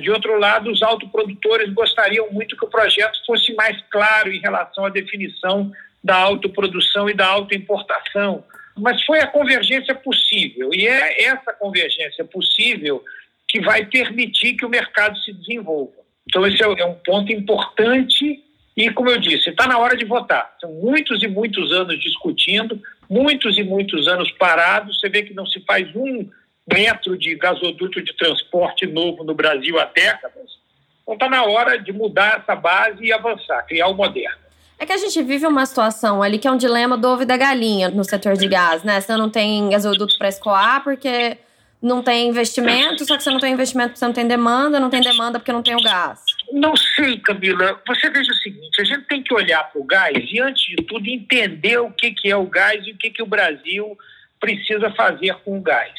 De 0.00 0.10
outro 0.10 0.38
lado, 0.38 0.70
os 0.70 0.82
autoprodutores 0.82 1.72
gostariam 1.72 2.28
muito 2.30 2.56
que 2.56 2.64
o 2.64 2.68
projeto 2.68 3.16
fosse 3.24 3.54
mais 3.54 3.80
claro 3.88 4.30
em 4.30 4.40
relação 4.40 4.84
à 4.84 4.90
definição 4.90 5.72
da 6.02 6.16
autoprodução 6.16 7.08
e 7.08 7.14
da 7.14 7.26
autoimportação. 7.26 8.44
Mas 8.76 9.02
foi 9.04 9.20
a 9.20 9.26
convergência 9.26 9.94
possível, 9.94 10.70
e 10.72 10.86
é 10.86 11.24
essa 11.24 11.52
convergência 11.52 12.24
possível 12.24 13.04
que 13.48 13.60
vai 13.60 13.84
permitir 13.86 14.54
que 14.54 14.64
o 14.64 14.68
mercado 14.68 15.18
se 15.18 15.32
desenvolva. 15.32 15.92
Então, 16.28 16.46
esse 16.46 16.62
é 16.62 16.84
um 16.84 16.94
ponto 16.94 17.32
importante 17.32 18.44
e, 18.76 18.90
como 18.90 19.10
eu 19.10 19.18
disse, 19.18 19.50
está 19.50 19.66
na 19.66 19.78
hora 19.78 19.96
de 19.96 20.04
votar. 20.04 20.54
São 20.60 20.70
muitos 20.74 21.22
e 21.22 21.26
muitos 21.26 21.72
anos 21.72 21.98
discutindo, 21.98 22.80
muitos 23.08 23.58
e 23.58 23.64
muitos 23.64 24.06
anos 24.06 24.30
parados. 24.32 25.00
Você 25.00 25.08
vê 25.08 25.22
que 25.22 25.34
não 25.34 25.46
se 25.46 25.60
faz 25.60 25.88
um 25.96 26.28
metro 26.70 27.16
de 27.16 27.34
gasoduto 27.34 28.02
de 28.02 28.14
transporte 28.14 28.86
novo 28.86 29.24
no 29.24 29.34
Brasil 29.34 29.80
há 29.80 29.86
décadas. 29.86 30.58
Então 31.02 31.14
está 31.14 31.28
na 31.28 31.44
hora 31.44 31.78
de 31.78 31.90
mudar 31.90 32.42
essa 32.42 32.54
base 32.54 33.02
e 33.02 33.12
avançar, 33.12 33.66
criar 33.66 33.88
o 33.88 33.94
moderno. 33.94 34.47
É 34.78 34.86
que 34.86 34.92
a 34.92 34.96
gente 34.96 35.20
vive 35.22 35.46
uma 35.46 35.66
situação 35.66 36.22
ali 36.22 36.38
que 36.38 36.46
é 36.46 36.50
um 36.50 36.56
dilema 36.56 36.96
do 36.96 37.08
ovo 37.08 37.22
e 37.22 37.26
da 37.26 37.36
galinha 37.36 37.88
no 37.88 38.04
setor 38.04 38.36
de 38.36 38.46
gás, 38.46 38.84
né? 38.84 39.00
Você 39.00 39.16
não 39.16 39.28
tem 39.28 39.68
gasoduto 39.70 40.16
para 40.16 40.28
escoar 40.28 40.84
porque 40.84 41.36
não 41.82 42.00
tem 42.00 42.28
investimento, 42.28 43.04
só 43.04 43.16
que 43.16 43.22
você 43.24 43.30
não 43.30 43.40
tem 43.40 43.52
investimento 43.52 43.90
porque 43.90 43.98
você 43.98 44.06
não 44.06 44.12
tem 44.12 44.28
demanda, 44.28 44.78
não 44.78 44.88
tem 44.88 45.00
demanda 45.00 45.40
porque 45.40 45.52
não 45.52 45.62
tem 45.62 45.74
o 45.74 45.82
gás. 45.82 46.20
Não 46.52 46.76
sei, 46.76 47.18
Camila. 47.18 47.80
Você 47.88 48.08
veja 48.08 48.30
o 48.30 48.36
seguinte: 48.36 48.80
a 48.80 48.84
gente 48.84 49.02
tem 49.06 49.20
que 49.20 49.34
olhar 49.34 49.64
para 49.64 49.80
o 49.80 49.84
gás 49.84 50.16
e, 50.16 50.40
antes 50.40 50.64
de 50.64 50.76
tudo, 50.84 51.08
entender 51.08 51.78
o 51.78 51.90
que, 51.90 52.12
que 52.12 52.30
é 52.30 52.36
o 52.36 52.46
gás 52.46 52.86
e 52.86 52.92
o 52.92 52.96
que, 52.96 53.10
que 53.10 53.22
o 53.22 53.26
Brasil 53.26 53.98
precisa 54.38 54.90
fazer 54.92 55.34
com 55.44 55.58
o 55.58 55.60
gás. 55.60 55.92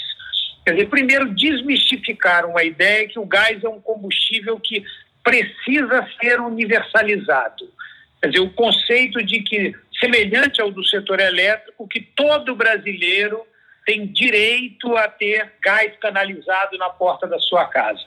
Quer 0.66 0.72
dizer, 0.72 0.90
primeiro, 0.90 1.34
desmistificar 1.34 2.46
uma 2.46 2.64
ideia 2.64 3.08
que 3.08 3.20
o 3.20 3.26
gás 3.26 3.62
é 3.62 3.68
um 3.68 3.82
combustível 3.82 4.58
que 4.60 4.86
precisa 5.24 6.08
ser 6.22 6.40
universalizado. 6.40 7.79
Quer 8.22 8.30
dizer, 8.30 8.44
o 8.44 8.52
conceito 8.52 9.24
de 9.24 9.42
que, 9.42 9.74
semelhante 10.00 10.62
ao 10.62 10.72
do 10.72 10.84
setor 10.86 11.20
elétrico, 11.20 11.88
que 11.88 12.02
todo 12.02 12.56
brasileiro 12.56 13.42
tem 13.86 14.06
direito 14.08 14.96
a 14.96 15.08
ter 15.08 15.54
gás 15.62 15.94
canalizado 16.00 16.78
na 16.78 16.90
porta 16.90 17.26
da 17.26 17.40
sua 17.40 17.66
casa. 17.66 18.04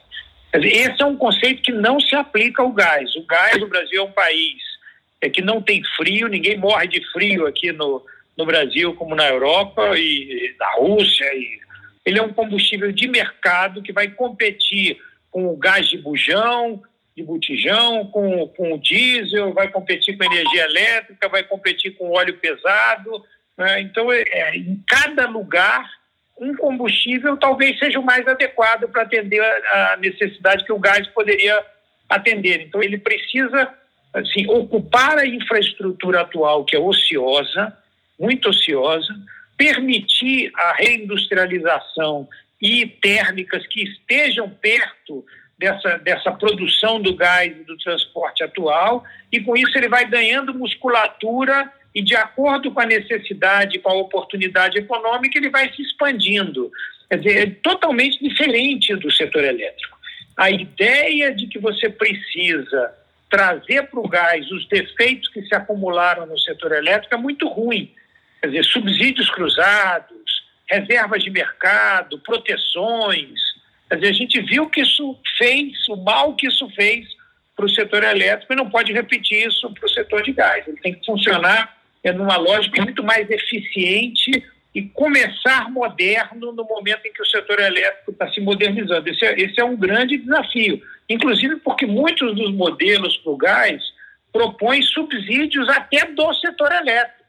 Esse 0.53 1.01
é 1.01 1.05
um 1.05 1.17
conceito 1.17 1.63
que 1.63 1.71
não 1.71 1.99
se 1.99 2.15
aplica 2.15 2.61
ao 2.61 2.71
gás. 2.71 3.15
O 3.15 3.25
gás 3.25 3.59
no 3.59 3.67
Brasil 3.67 4.01
é 4.01 4.05
um 4.05 4.11
país 4.11 4.61
é 5.23 5.29
que 5.29 5.41
não 5.41 5.61
tem 5.61 5.81
frio, 5.95 6.27
ninguém 6.27 6.57
morre 6.57 6.85
de 6.85 7.01
frio 7.11 7.47
aqui 7.47 7.71
no, 7.71 8.05
no 8.37 8.45
Brasil 8.45 8.93
como 8.93 9.15
na 9.15 9.25
Europa 9.29 9.97
e 9.97 10.53
na 10.59 10.69
Rússia 10.73 11.25
e 11.33 11.59
ele 12.05 12.19
é 12.19 12.21
um 12.21 12.33
combustível 12.33 12.91
de 12.91 13.07
mercado 13.07 13.81
que 13.81 13.93
vai 13.93 14.09
competir 14.09 14.97
com 15.31 15.47
o 15.47 15.55
gás 15.55 15.87
de 15.87 15.97
bujão, 15.97 16.83
de 17.15 17.23
botijão, 17.23 18.07
com, 18.07 18.47
com 18.49 18.77
diesel, 18.77 19.53
vai 19.53 19.69
competir 19.69 20.17
com 20.17 20.23
energia 20.23 20.63
elétrica, 20.65 21.29
vai 21.29 21.43
competir 21.43 21.95
com 21.95 22.11
óleo 22.11 22.37
pesado. 22.37 23.23
Né? 23.57 23.81
Então, 23.81 24.11
é, 24.11 24.23
é, 24.23 24.55
em 24.55 24.83
cada 24.87 25.27
lugar, 25.27 25.87
um 26.39 26.55
combustível 26.55 27.37
talvez 27.37 27.77
seja 27.77 27.99
o 27.99 28.05
mais 28.05 28.27
adequado 28.27 28.87
para 28.89 29.03
atender 29.03 29.39
a, 29.41 29.93
a 29.93 29.97
necessidade 29.97 30.63
que 30.63 30.73
o 30.73 30.79
gás 30.79 31.07
poderia 31.09 31.63
atender. 32.09 32.61
Então, 32.61 32.81
ele 32.81 32.97
precisa 32.97 33.71
assim, 34.13 34.47
ocupar 34.47 35.17
a 35.17 35.25
infraestrutura 35.25 36.21
atual, 36.21 36.65
que 36.65 36.75
é 36.75 36.79
ociosa, 36.79 37.75
muito 38.19 38.49
ociosa, 38.49 39.13
permitir 39.57 40.51
a 40.55 40.73
reindustrialização 40.77 42.27
e 42.61 42.85
térmicas 42.85 43.65
que 43.67 43.83
estejam 43.83 44.49
perto 44.49 45.25
dessa, 45.57 45.97
dessa 45.97 46.31
produção 46.31 47.01
do 47.01 47.15
gás 47.15 47.51
e 47.51 47.63
do 47.63 47.77
transporte 47.77 48.43
atual, 48.43 49.03
e 49.31 49.39
com 49.39 49.55
isso 49.55 49.77
ele 49.77 49.87
vai 49.87 50.05
ganhando 50.05 50.53
musculatura 50.53 51.71
e, 51.93 52.01
de 52.01 52.15
acordo 52.15 52.71
com 52.71 52.79
a 52.79 52.85
necessidade, 52.85 53.79
com 53.79 53.89
a 53.89 53.95
oportunidade 53.95 54.77
econômica, 54.77 55.37
ele 55.37 55.49
vai 55.49 55.71
se 55.73 55.81
expandindo. 55.81 56.71
Quer 57.09 57.17
dizer, 57.17 57.47
é 57.47 57.51
totalmente 57.61 58.19
diferente 58.23 58.95
do 58.95 59.11
setor 59.11 59.43
elétrico. 59.43 59.97
A 60.35 60.49
ideia 60.49 61.33
de 61.33 61.47
que 61.47 61.59
você 61.59 61.89
precisa 61.89 62.93
trazer 63.29 63.83
para 63.83 63.99
o 63.99 64.07
gás 64.07 64.49
os 64.51 64.67
defeitos 64.67 65.29
que 65.29 65.43
se 65.43 65.53
acumularam 65.53 66.25
no 66.25 66.39
setor 66.39 66.71
elétrico 66.71 67.13
é 67.13 67.17
muito 67.17 67.47
ruim 67.47 67.93
quer 68.43 68.47
dizer, 68.47 68.65
subsídios 68.65 69.29
cruzados, 69.29 70.43
reservas 70.69 71.23
de 71.23 71.29
mercado, 71.29 72.19
proteções. 72.19 73.39
Quer 73.93 73.99
dizer, 73.99 74.09
a 74.09 74.13
gente 74.13 74.41
viu 74.41 74.67
que 74.71 74.81
isso 74.81 75.15
fez, 75.37 75.87
o 75.87 75.95
mal 75.97 76.35
que 76.35 76.47
isso 76.47 76.67
fez 76.71 77.05
para 77.55 77.65
o 77.65 77.69
setor 77.69 78.03
elétrico 78.03 78.51
e 78.51 78.55
não 78.55 78.67
pode 78.67 78.91
repetir 78.91 79.47
isso 79.47 79.71
para 79.71 79.85
o 79.85 79.89
setor 79.89 80.23
de 80.23 80.33
gás. 80.33 80.67
Ele 80.67 80.77
tem 80.77 80.95
que 80.95 81.05
funcionar 81.05 81.77
numa 82.15 82.35
lógica 82.37 82.81
muito 82.81 83.03
mais 83.03 83.29
eficiente 83.29 84.43
e 84.73 84.81
começar 84.81 85.69
moderno 85.69 86.51
no 86.51 86.63
momento 86.63 87.05
em 87.05 87.13
que 87.13 87.21
o 87.21 87.25
setor 87.27 87.59
elétrico 87.59 88.09
está 88.09 88.27
se 88.31 88.41
modernizando. 88.41 89.07
Esse 89.07 89.25
é, 89.25 89.39
esse 89.39 89.61
é 89.61 89.63
um 89.63 89.77
grande 89.77 90.17
desafio, 90.17 90.81
inclusive 91.07 91.57
porque 91.57 91.85
muitos 91.85 92.35
dos 92.35 92.51
modelos 92.51 93.15
para 93.17 93.31
o 93.31 93.37
gás 93.37 93.79
propõem 94.31 94.81
subsídios 94.81 95.69
até 95.69 96.03
do 96.07 96.33
setor 96.33 96.71
elétrico. 96.71 97.23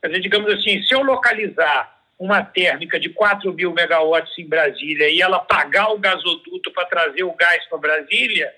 Quer 0.00 0.08
dizer, 0.08 0.22
digamos 0.22 0.52
assim, 0.54 0.82
se 0.82 0.92
eu 0.92 1.04
localizar 1.04 1.99
uma 2.20 2.44
térmica 2.44 3.00
de 3.00 3.08
4 3.08 3.50
mil 3.54 3.72
megawatts 3.72 4.38
em 4.38 4.46
Brasília 4.46 5.08
e 5.08 5.22
ela 5.22 5.38
pagar 5.38 5.90
o 5.90 5.98
gasoduto 5.98 6.70
para 6.70 6.84
trazer 6.84 7.24
o 7.24 7.32
gás 7.32 7.66
para 7.66 7.78
Brasília, 7.78 8.52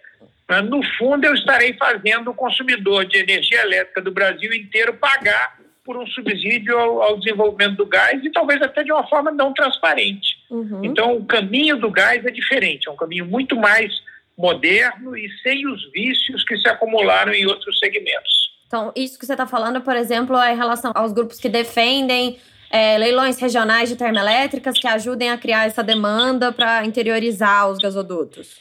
né, 0.50 0.60
no 0.60 0.82
fundo 0.98 1.24
eu 1.24 1.32
estarei 1.32 1.72
fazendo 1.74 2.32
o 2.32 2.34
consumidor 2.34 3.04
de 3.04 3.18
energia 3.18 3.62
elétrica 3.62 4.02
do 4.02 4.10
Brasil 4.10 4.52
inteiro 4.52 4.94
pagar 4.94 5.56
por 5.84 5.96
um 5.96 6.04
subsídio 6.08 6.76
ao, 6.76 7.02
ao 7.02 7.18
desenvolvimento 7.20 7.76
do 7.76 7.86
gás 7.86 8.22
e 8.24 8.30
talvez 8.30 8.60
até 8.60 8.82
de 8.82 8.90
uma 8.90 9.06
forma 9.06 9.30
não 9.30 9.54
transparente. 9.54 10.36
Uhum. 10.50 10.84
Então, 10.84 11.16
o 11.16 11.24
caminho 11.24 11.76
do 11.76 11.90
gás 11.90 12.24
é 12.24 12.30
diferente, 12.32 12.88
é 12.88 12.90
um 12.90 12.96
caminho 12.96 13.26
muito 13.26 13.54
mais 13.54 13.92
moderno 14.36 15.16
e 15.16 15.28
sem 15.40 15.68
os 15.68 15.88
vícios 15.92 16.42
que 16.44 16.58
se 16.58 16.68
acumularam 16.68 17.32
em 17.32 17.46
outros 17.46 17.78
segmentos. 17.78 18.50
Então, 18.66 18.92
isso 18.96 19.18
que 19.18 19.26
você 19.26 19.32
está 19.32 19.46
falando, 19.46 19.80
por 19.82 19.94
exemplo, 19.94 20.36
é 20.36 20.52
em 20.52 20.56
relação 20.56 20.90
aos 20.94 21.12
grupos 21.12 21.38
que 21.38 21.48
defendem 21.48 22.38
é, 22.72 22.96
leilões 22.96 23.38
regionais 23.38 23.90
de 23.90 23.96
termoelétricas 23.96 24.78
que 24.78 24.88
ajudem 24.88 25.30
a 25.30 25.36
criar 25.36 25.66
essa 25.66 25.84
demanda 25.84 26.50
para 26.50 26.84
interiorizar 26.86 27.70
os 27.70 27.78
gasodutos. 27.78 28.58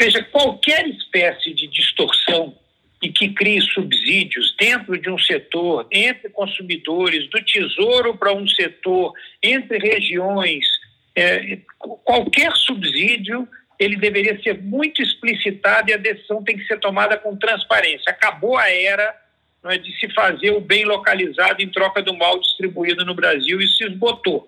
Veja, 0.00 0.24
qualquer 0.24 0.88
espécie 0.88 1.52
de 1.52 1.68
distorção 1.68 2.56
e 3.02 3.10
que 3.12 3.28
crie 3.28 3.60
subsídios 3.60 4.56
dentro 4.58 4.98
de 4.98 5.10
um 5.10 5.18
setor, 5.18 5.86
entre 5.90 6.30
consumidores, 6.30 7.28
do 7.28 7.44
tesouro 7.44 8.16
para 8.16 8.32
um 8.32 8.48
setor, 8.48 9.12
entre 9.42 9.78
regiões, 9.78 10.64
é, 11.14 11.58
qualquer 11.78 12.52
subsídio 12.56 13.46
ele 13.78 13.96
deveria 13.96 14.40
ser 14.42 14.62
muito 14.62 15.02
explicitado 15.02 15.90
e 15.90 15.92
a 15.92 15.98
decisão 15.98 16.42
tem 16.42 16.56
que 16.56 16.64
ser 16.64 16.78
tomada 16.78 17.18
com 17.18 17.36
transparência. 17.36 18.10
Acabou 18.10 18.56
a 18.56 18.70
era 18.70 19.14
é, 19.64 19.78
de 19.78 19.96
se 19.98 20.12
fazer 20.12 20.50
o 20.50 20.60
bem 20.60 20.84
localizado 20.84 21.62
em 21.62 21.68
troca 21.68 22.02
do 22.02 22.12
mal 22.14 22.40
distribuído 22.40 23.04
no 23.04 23.14
Brasil 23.14 23.60
e 23.60 23.68
se 23.68 23.84
esgotou. 23.84 24.46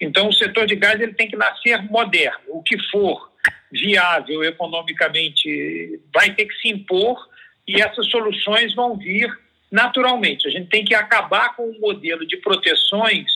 Então, 0.00 0.28
o 0.28 0.32
setor 0.32 0.66
de 0.66 0.74
gás 0.74 1.00
ele 1.00 1.14
tem 1.14 1.28
que 1.28 1.36
nascer 1.36 1.82
moderno. 1.84 2.40
O 2.48 2.62
que 2.62 2.76
for 2.90 3.30
viável 3.70 4.42
economicamente 4.42 6.00
vai 6.12 6.34
ter 6.34 6.46
que 6.46 6.54
se 6.56 6.68
impor 6.68 7.18
e 7.66 7.80
essas 7.80 8.08
soluções 8.08 8.74
vão 8.74 8.96
vir 8.96 9.30
naturalmente. 9.70 10.48
A 10.48 10.50
gente 10.50 10.68
tem 10.70 10.84
que 10.84 10.94
acabar 10.94 11.54
com 11.54 11.68
o 11.68 11.80
modelo 11.80 12.26
de 12.26 12.36
proteções 12.38 13.26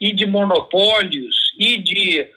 e 0.00 0.12
de 0.12 0.26
monopólios 0.26 1.52
e 1.58 1.78
de 1.78 2.28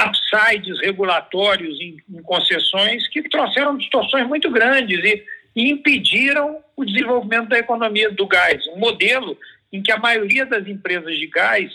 upsides 0.00 0.80
regulatórios 0.80 1.80
em, 1.80 1.96
em 2.10 2.22
concessões 2.22 3.06
que 3.08 3.22
trouxeram 3.28 3.76
distorções 3.76 4.26
muito 4.26 4.50
grandes 4.50 4.98
e 5.04 5.24
e 5.54 5.70
impediram 5.70 6.58
o 6.82 6.86
desenvolvimento 6.86 7.48
da 7.48 7.58
economia 7.58 8.10
do 8.10 8.26
gás. 8.26 8.66
Um 8.68 8.78
modelo 8.78 9.36
em 9.72 9.82
que 9.82 9.92
a 9.92 9.98
maioria 9.98 10.44
das 10.46 10.66
empresas 10.66 11.16
de 11.16 11.26
gás 11.26 11.70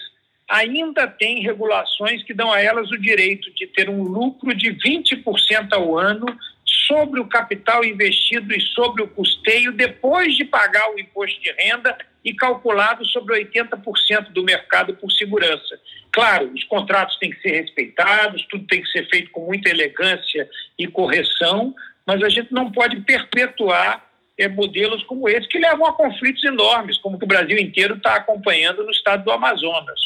ainda 0.49 1.07
tem 1.07 1.41
regulações 1.41 2.23
que 2.23 2.33
dão 2.33 2.51
a 2.51 2.61
elas 2.61 2.89
o 2.91 2.97
direito 2.97 3.51
de 3.53 3.67
ter 3.67 3.89
um 3.89 4.03
lucro 4.03 4.53
de 4.53 4.71
20% 4.73 5.73
ao 5.73 5.97
ano 5.97 6.25
sobre 6.65 7.19
o 7.19 7.27
capital 7.27 7.83
investido 7.83 8.53
e 8.53 8.61
sobre 8.61 9.01
o 9.01 9.07
custeio, 9.07 9.71
depois 9.71 10.35
de 10.35 10.45
pagar 10.45 10.91
o 10.91 10.99
imposto 10.99 11.41
de 11.41 11.51
renda 11.51 11.97
e 12.23 12.33
calculado 12.33 13.05
sobre 13.05 13.43
80% 13.43 14.31
do 14.31 14.43
mercado 14.43 14.95
por 14.95 15.11
segurança. 15.11 15.79
Claro, 16.11 16.51
os 16.53 16.63
contratos 16.65 17.17
têm 17.17 17.31
que 17.31 17.41
ser 17.41 17.61
respeitados, 17.61 18.45
tudo 18.49 18.65
tem 18.67 18.81
que 18.81 18.89
ser 18.89 19.07
feito 19.09 19.31
com 19.31 19.45
muita 19.45 19.69
elegância 19.69 20.49
e 20.77 20.87
correção, 20.87 21.73
mas 22.05 22.21
a 22.23 22.29
gente 22.29 22.53
não 22.53 22.71
pode 22.71 23.01
perpetuar 23.01 24.03
é, 24.37 24.47
modelos 24.47 25.03
como 25.03 25.29
esse 25.29 25.47
que 25.47 25.59
levam 25.59 25.85
a 25.85 25.93
conflitos 25.93 26.43
enormes, 26.43 26.97
como 26.97 27.17
que 27.17 27.25
o 27.25 27.27
Brasil 27.27 27.57
inteiro 27.57 27.95
está 27.95 28.15
acompanhando 28.15 28.83
no 28.83 28.91
estado 28.91 29.23
do 29.23 29.31
Amazonas. 29.31 29.99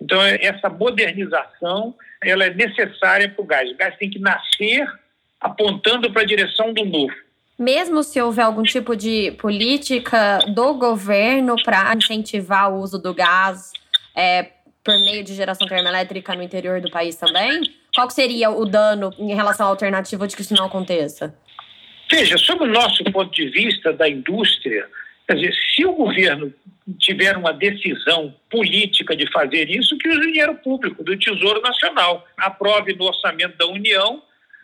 Então, 0.00 0.22
é, 0.22 0.38
essa 0.44 0.68
modernização 0.68 1.94
ela 2.22 2.44
é 2.44 2.50
necessária 2.50 3.28
para 3.28 3.42
o 3.42 3.46
gás. 3.46 3.70
O 3.70 3.76
gás 3.76 3.96
tem 3.96 4.10
que 4.10 4.18
nascer 4.18 4.86
apontando 5.40 6.10
para 6.10 6.22
a 6.22 6.26
direção 6.26 6.72
do 6.72 6.84
novo. 6.84 7.12
Mesmo 7.58 8.02
se 8.02 8.20
houver 8.20 8.42
algum 8.42 8.62
tipo 8.62 8.96
de 8.96 9.32
política 9.32 10.38
do 10.48 10.74
governo 10.74 11.54
para 11.62 11.94
incentivar 11.94 12.72
o 12.72 12.80
uso 12.80 12.98
do 12.98 13.14
gás 13.14 13.72
é, 14.16 14.50
por 14.82 14.94
meio 14.94 15.22
de 15.22 15.34
geração 15.34 15.66
termoelétrica 15.66 16.34
no 16.34 16.42
interior 16.42 16.80
do 16.80 16.90
país 16.90 17.16
também, 17.16 17.62
qual 17.94 18.10
seria 18.10 18.50
o 18.50 18.64
dano 18.64 19.12
em 19.18 19.34
relação 19.34 19.66
à 19.66 19.68
alternativa 19.68 20.26
de 20.26 20.34
que 20.34 20.42
isso 20.42 20.54
não 20.54 20.66
aconteça? 20.66 21.34
Veja, 22.10 22.36
sob 22.38 22.64
o 22.64 22.68
nosso 22.68 23.02
ponto 23.04 23.32
de 23.32 23.48
vista 23.48 23.92
da 23.92 24.08
indústria, 24.08 24.86
quer 25.26 25.34
dizer, 25.34 25.54
se 25.74 25.84
o 25.84 25.92
governo 25.92 26.52
tiver 26.98 27.36
uma 27.36 27.52
decisão 27.52 28.34
política 28.50 29.16
de 29.16 29.30
fazer 29.32 29.70
isso, 29.70 29.96
que 29.98 30.08
o 30.08 30.20
dinheiro 30.20 30.54
público 30.56 31.02
do 31.02 31.18
Tesouro 31.18 31.60
Nacional, 31.62 32.26
aprove 32.36 32.94
no 32.94 33.04
orçamento 33.06 33.56
da 33.56 33.66
União, 33.66 34.22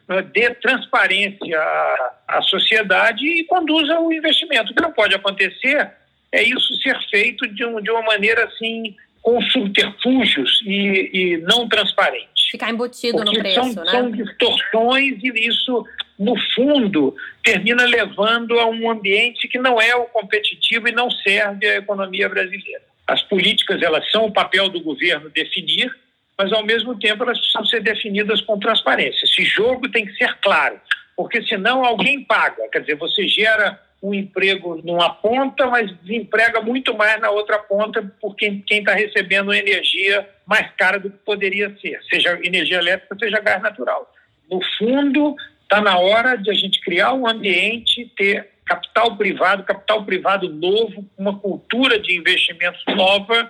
eh, 0.08 0.22
dê 0.22 0.50
transparência 0.54 1.58
à, 1.58 2.12
à 2.28 2.42
sociedade 2.42 3.24
e 3.24 3.44
conduza 3.44 3.98
o 3.98 4.12
investimento. 4.12 4.72
O 4.72 4.74
que 4.74 4.82
não 4.82 4.92
pode 4.92 5.14
acontecer 5.14 5.90
é 6.30 6.42
isso 6.42 6.74
ser 6.82 6.98
feito 7.08 7.46
de, 7.48 7.64
um, 7.64 7.80
de 7.80 7.90
uma 7.90 8.02
maneira 8.02 8.44
assim, 8.44 8.94
com 9.22 9.40
subterfúgios 9.42 10.62
e, 10.64 11.10
e 11.12 11.36
não 11.38 11.68
transparente. 11.68 12.50
Ficar 12.50 12.70
embutido 12.70 13.18
Porque 13.18 13.36
no 13.36 13.40
preço, 13.40 13.72
são, 13.72 13.84
né? 13.84 13.90
São 13.90 14.10
distorções 14.10 15.22
e 15.22 15.48
isso 15.48 15.86
no 16.20 16.34
fundo, 16.54 17.16
termina 17.42 17.82
levando 17.86 18.60
a 18.60 18.66
um 18.66 18.90
ambiente 18.90 19.48
que 19.48 19.58
não 19.58 19.80
é 19.80 19.96
o 19.96 20.04
competitivo 20.04 20.86
e 20.86 20.92
não 20.92 21.10
serve 21.10 21.66
à 21.66 21.76
economia 21.76 22.28
brasileira. 22.28 22.82
As 23.06 23.22
políticas, 23.22 23.80
elas 23.80 24.08
são 24.10 24.26
o 24.26 24.32
papel 24.32 24.68
do 24.68 24.82
governo 24.82 25.30
definir, 25.30 25.90
mas 26.36 26.52
ao 26.52 26.62
mesmo 26.62 26.94
tempo 26.98 27.22
elas 27.22 27.38
precisam 27.38 27.64
ser 27.64 27.82
definidas 27.82 28.42
com 28.42 28.58
transparência. 28.58 29.24
Esse 29.24 29.44
jogo 29.44 29.90
tem 29.90 30.04
que 30.04 30.12
ser 30.12 30.36
claro, 30.42 30.78
porque 31.16 31.42
senão 31.44 31.86
alguém 31.86 32.22
paga. 32.22 32.68
Quer 32.70 32.80
dizer, 32.80 32.96
você 32.96 33.26
gera 33.26 33.80
um 34.02 34.12
emprego 34.12 34.78
numa 34.84 35.08
ponta, 35.08 35.66
mas 35.68 35.90
desemprega 36.02 36.60
muito 36.60 36.94
mais 36.94 37.18
na 37.18 37.30
outra 37.30 37.58
ponta 37.58 38.02
por 38.20 38.36
quem 38.36 38.62
está 38.68 38.92
recebendo 38.92 39.54
energia 39.54 40.28
mais 40.46 40.70
cara 40.76 40.98
do 40.98 41.10
que 41.10 41.18
poderia 41.18 41.74
ser, 41.80 41.98
seja 42.10 42.38
energia 42.42 42.78
elétrica, 42.78 43.16
seja 43.18 43.40
gás 43.40 43.62
natural. 43.62 44.12
No 44.50 44.60
fundo, 44.78 45.36
Está 45.70 45.80
na 45.80 45.96
hora 45.98 46.34
de 46.34 46.50
a 46.50 46.52
gente 46.52 46.80
criar 46.80 47.12
um 47.12 47.28
ambiente, 47.28 48.12
ter 48.16 48.50
capital 48.66 49.16
privado, 49.16 49.62
capital 49.62 50.04
privado 50.04 50.52
novo, 50.52 51.08
uma 51.16 51.38
cultura 51.38 51.96
de 51.96 52.18
investimentos 52.18 52.82
nova 52.88 53.48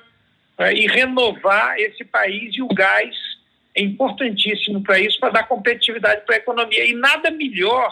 né, 0.59 0.75
e 0.75 0.87
renovar 0.87 1.79
esse 1.79 2.05
país 2.05 2.55
e 2.55 2.61
o 2.61 2.69
gás 2.69 3.17
é 3.75 3.81
importantíssimo 3.81 4.83
para 4.83 5.01
isso, 5.01 5.19
para 5.19 5.31
dar 5.31 5.45
competitividade 5.45 6.27
para 6.27 6.35
a 6.35 6.39
economia. 6.39 6.85
E 6.85 6.93
nada 6.93 7.31
melhor 7.31 7.91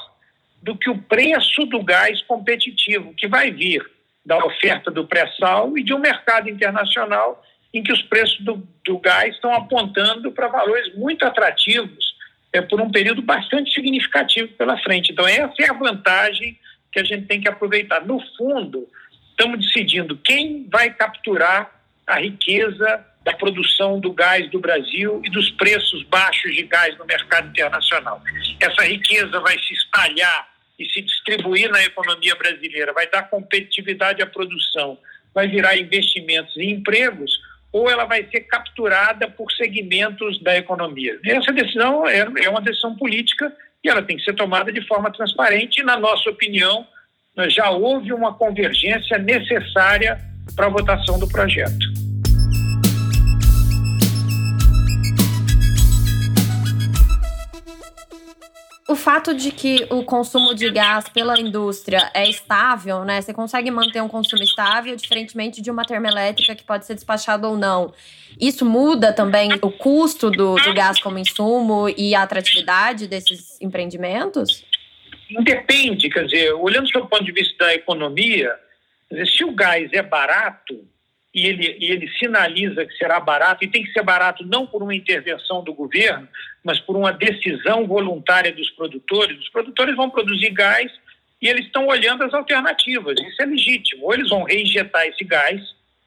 do 0.62 0.76
que 0.76 0.90
o 0.90 0.98
preço 0.98 1.64
do 1.64 1.82
gás 1.82 2.20
competitivo, 2.24 3.14
que 3.14 3.26
vai 3.26 3.50
vir 3.50 3.82
da 4.26 4.36
oferta 4.44 4.90
do 4.90 5.06
pré-sal 5.06 5.78
e 5.78 5.82
de 5.82 5.94
um 5.94 5.98
mercado 5.98 6.50
internacional 6.50 7.42
em 7.72 7.82
que 7.82 7.94
os 7.94 8.02
preços 8.02 8.38
do, 8.40 8.62
do 8.84 8.98
gás 8.98 9.34
estão 9.34 9.54
apontando 9.54 10.30
para 10.32 10.48
valores 10.48 10.94
muito 10.96 11.24
atrativos 11.24 12.07
é, 12.52 12.60
por 12.60 12.80
um 12.80 12.90
período 12.90 13.22
bastante 13.22 13.72
significativo 13.72 14.48
pela 14.54 14.78
frente. 14.78 15.12
Então, 15.12 15.26
essa 15.26 15.54
é 15.60 15.70
a 15.70 15.74
vantagem 15.74 16.58
que 16.92 17.00
a 17.00 17.04
gente 17.04 17.26
tem 17.26 17.40
que 17.40 17.48
aproveitar. 17.48 18.04
No 18.04 18.20
fundo, 18.36 18.88
estamos 19.30 19.60
decidindo 19.60 20.16
quem 20.16 20.66
vai 20.70 20.92
capturar 20.92 21.70
a 22.06 22.18
riqueza 22.18 23.04
da 23.22 23.34
produção 23.34 24.00
do 24.00 24.12
gás 24.12 24.50
do 24.50 24.58
Brasil 24.58 25.20
e 25.24 25.30
dos 25.30 25.50
preços 25.50 26.02
baixos 26.04 26.54
de 26.54 26.62
gás 26.62 26.96
no 26.96 27.04
mercado 27.04 27.48
internacional. 27.48 28.22
Essa 28.58 28.86
riqueza 28.86 29.38
vai 29.40 29.58
se 29.58 29.74
espalhar 29.74 30.48
e 30.78 30.88
se 30.88 31.02
distribuir 31.02 31.70
na 31.70 31.82
economia 31.84 32.34
brasileira, 32.36 32.92
vai 32.92 33.06
dar 33.10 33.28
competitividade 33.28 34.22
à 34.22 34.26
produção, 34.26 34.98
vai 35.34 35.46
virar 35.48 35.76
investimentos 35.76 36.56
e 36.56 36.70
empregos 36.70 37.30
ou 37.78 37.88
ela 37.88 38.04
vai 38.04 38.26
ser 38.28 38.40
capturada 38.40 39.28
por 39.28 39.50
segmentos 39.52 40.42
da 40.42 40.56
economia. 40.56 41.18
Essa 41.24 41.52
decisão 41.52 42.06
é, 42.06 42.26
é 42.42 42.48
uma 42.48 42.60
decisão 42.60 42.96
política 42.96 43.52
e 43.84 43.88
ela 43.88 44.02
tem 44.02 44.16
que 44.16 44.24
ser 44.24 44.34
tomada 44.34 44.72
de 44.72 44.84
forma 44.86 45.12
transparente 45.12 45.80
e, 45.80 45.84
na 45.84 45.96
nossa 45.96 46.28
opinião, 46.28 46.84
já 47.48 47.70
houve 47.70 48.12
uma 48.12 48.34
convergência 48.34 49.16
necessária 49.18 50.18
para 50.56 50.66
a 50.66 50.70
votação 50.70 51.20
do 51.20 51.28
projeto. 51.28 52.07
O 58.88 58.94
fato 58.94 59.34
de 59.34 59.52
que 59.52 59.86
o 59.90 60.02
consumo 60.02 60.54
de 60.54 60.70
gás 60.70 61.10
pela 61.10 61.38
indústria 61.38 62.10
é 62.14 62.26
estável, 62.26 63.04
né? 63.04 63.20
Você 63.20 63.34
consegue 63.34 63.70
manter 63.70 64.02
um 64.02 64.08
consumo 64.08 64.42
estável, 64.42 64.96
diferentemente 64.96 65.60
de 65.60 65.70
uma 65.70 65.84
termoelétrica 65.84 66.54
que 66.54 66.64
pode 66.64 66.86
ser 66.86 66.94
despachada 66.94 67.46
ou 67.46 67.54
não. 67.54 67.92
Isso 68.40 68.64
muda 68.64 69.12
também 69.12 69.50
o 69.60 69.70
custo 69.70 70.30
do, 70.30 70.54
do 70.54 70.72
gás 70.72 70.98
como 71.00 71.18
insumo 71.18 71.86
e 71.98 72.14
a 72.14 72.22
atratividade 72.22 73.06
desses 73.06 73.60
empreendimentos? 73.60 74.64
Depende, 75.42 76.08
quer 76.08 76.24
dizer, 76.24 76.54
olhando 76.54 76.88
do 76.88 77.06
ponto 77.06 77.24
de 77.24 77.32
vista 77.32 77.66
da 77.66 77.74
economia, 77.74 78.54
se 79.36 79.44
o 79.44 79.52
gás 79.52 79.92
é 79.92 80.02
barato, 80.02 80.82
e 81.34 81.46
ele, 81.46 81.76
e 81.78 81.90
ele 81.90 82.08
sinaliza 82.18 82.84
que 82.86 82.96
será 82.96 83.20
barato, 83.20 83.64
e 83.64 83.68
tem 83.68 83.84
que 83.84 83.92
ser 83.92 84.02
barato 84.02 84.44
não 84.46 84.66
por 84.66 84.82
uma 84.82 84.94
intervenção 84.94 85.62
do 85.62 85.74
governo, 85.74 86.26
mas 86.64 86.80
por 86.80 86.96
uma 86.96 87.12
decisão 87.12 87.86
voluntária 87.86 88.52
dos 88.52 88.70
produtores. 88.70 89.38
Os 89.38 89.48
produtores 89.50 89.94
vão 89.94 90.10
produzir 90.10 90.50
gás 90.50 90.90
e 91.40 91.48
eles 91.48 91.66
estão 91.66 91.86
olhando 91.86 92.24
as 92.24 92.34
alternativas. 92.34 93.16
Isso 93.20 93.42
é 93.42 93.46
legítimo. 93.46 94.06
Ou 94.06 94.14
eles 94.14 94.28
vão 94.28 94.42
reinjetar 94.42 95.06
esse 95.06 95.24
gás, 95.24 95.60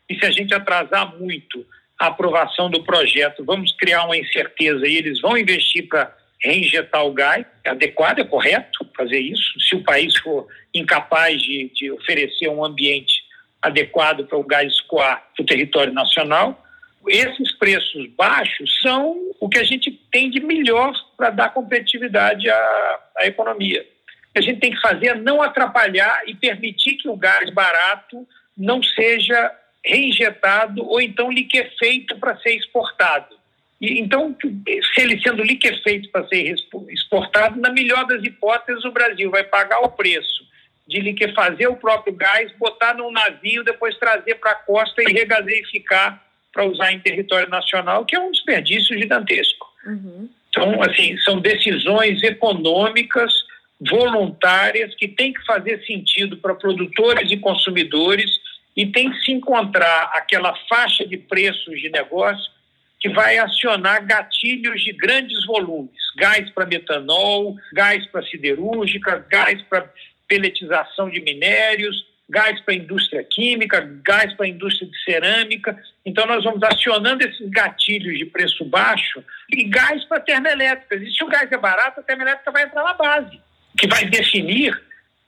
e 0.10 0.20
se 0.20 0.26
a 0.26 0.32
gente 0.32 0.54
atrasar 0.54 1.16
muito 1.18 1.66
a 1.98 2.08
aprovação 2.08 2.70
do 2.70 2.84
projeto, 2.84 3.46
vamos 3.46 3.72
criar 3.74 4.06
uma 4.06 4.18
incerteza 4.18 4.88
e 4.88 4.98
eles 4.98 5.22
vão 5.22 5.38
investir 5.38 5.88
para 5.88 6.14
reinjetar 6.44 7.06
o 7.06 7.14
gás. 7.14 7.46
É 7.64 7.70
adequado, 7.70 8.20
é 8.20 8.24
correto 8.24 8.90
fazer 8.98 9.20
isso. 9.20 9.60
Se 9.62 9.76
o 9.76 9.84
país 9.84 10.18
for 10.18 10.48
incapaz 10.74 11.42
de, 11.42 11.72
de 11.76 11.92
oferecer 11.92 12.50
um 12.50 12.66
ambiente 12.66 13.21
adequado 13.62 14.26
para 14.26 14.38
o 14.38 14.44
gás 14.44 14.72
escoar 14.72 15.24
para 15.36 15.44
o 15.44 15.46
território 15.46 15.94
nacional. 15.94 16.66
Esses 17.08 17.52
preços 17.58 18.08
baixos 18.16 18.80
são 18.82 19.16
o 19.40 19.50
que 19.50 19.60
a 19.60 19.64
gente 19.64 19.92
tem 20.12 20.30
de 20.30 20.40
melhor 20.40 20.94
para 21.18 21.30
dar 21.30 21.54
competitividade 21.54 22.50
à, 22.50 23.00
à 23.18 23.26
economia. 23.26 23.82
O 24.30 24.34
que 24.34 24.40
a 24.40 24.42
gente 24.42 24.60
tem 24.60 24.72
que 24.72 24.82
fazer 24.82 25.08
é 25.08 25.16
não 25.16 25.42
atrapalhar 25.42 26.22
e 26.28 26.36
permitir 26.36 26.96
que 26.96 27.10
o 27.10 27.16
gás 27.16 27.50
barato 27.50 28.28
não 28.58 28.82
seja 28.82 29.52
reinjetado 29.84 30.88
ou 30.88 31.02
então 31.02 31.32
liquefeito 31.32 32.18
para 32.18 32.38
ser 32.38 32.56
exportado. 32.56 33.36
E, 33.80 34.00
então, 34.00 34.36
se 34.44 35.02
ele 35.02 35.20
sendo 35.22 35.44
liquefeito 35.44 36.10
para 36.12 36.28
ser 36.28 36.56
exportado, 36.90 37.60
na 37.60 37.72
melhor 37.72 38.06
das 38.06 38.24
hipóteses, 38.24 38.86
o 38.86 38.92
Brasil 38.92 39.32
vai 39.32 39.44
pagar 39.44 39.80
o 39.80 39.90
preço 39.90 40.51
de 40.88 41.00
liquefazer 41.00 41.70
o 41.70 41.76
próprio 41.76 42.14
gás, 42.14 42.52
botar 42.58 42.94
num 42.96 43.12
navio, 43.12 43.64
depois 43.64 43.98
trazer 43.98 44.36
para 44.36 44.52
a 44.52 44.56
costa 44.56 45.02
e 45.02 45.14
regasificar 45.14 46.22
para 46.52 46.66
usar 46.66 46.92
em 46.92 47.00
território 47.00 47.50
nacional, 47.50 48.06
que 48.06 48.16
é 48.16 48.20
um 48.20 48.32
desperdício 48.32 48.98
gigantesco. 48.98 49.68
Uhum. 49.86 50.30
Então, 50.50 50.82
assim, 50.84 51.18
são 51.20 51.40
decisões 51.40 52.22
econômicas 52.24 53.32
voluntárias 53.80 54.94
que 54.96 55.08
têm 55.08 55.34
que 55.34 55.44
fazer 55.46 55.84
sentido 55.86 56.38
para 56.38 56.54
produtores 56.54 57.32
e 57.32 57.38
consumidores 57.38 58.30
e 58.76 58.86
tem 58.86 59.10
que 59.12 59.20
se 59.22 59.32
encontrar 59.32 60.12
aquela 60.14 60.54
faixa 60.70 61.06
de 61.06 61.18
preços 61.18 61.80
de 61.80 61.90
negócio 61.90 62.52
que 63.00 63.10
vai 63.10 63.38
acionar 63.40 64.06
gatilhos 64.06 64.84
de 64.84 64.94
grandes 64.94 65.44
volumes, 65.46 66.00
gás 66.18 66.50
para 66.52 66.68
metanol, 66.68 67.56
gás 67.74 68.06
para 68.08 68.24
siderúrgica, 68.28 69.26
gás 69.28 69.60
para 69.64 69.92
peletização 70.32 71.10
de 71.10 71.20
minérios, 71.20 72.06
gás 72.30 72.58
para 72.62 72.74
a 72.74 72.78
indústria 72.78 73.22
química, 73.22 73.86
gás 74.02 74.34
para 74.34 74.46
a 74.46 74.50
indústria 74.50 74.90
de 74.90 75.04
cerâmica. 75.04 75.78
Então, 76.06 76.26
nós 76.26 76.46
vamos 76.46 76.64
acionando 76.64 77.22
esses 77.28 77.50
gatilhos 77.50 78.18
de 78.18 78.26
preço 78.26 78.64
baixo 78.64 79.22
e 79.50 79.66
gás 79.66 80.06
para 80.06 80.22
termoelétricas. 80.22 81.02
E 81.02 81.12
se 81.12 81.22
o 81.22 81.28
gás 81.28 81.52
é 81.52 81.58
barato, 81.58 82.00
a 82.00 82.04
termoelétrica 82.04 82.50
vai 82.50 82.64
entrar 82.64 82.82
na 82.82 82.94
base. 82.94 83.42
O 83.74 83.78
que 83.78 83.88
vai 83.88 84.06
definir 84.06 84.82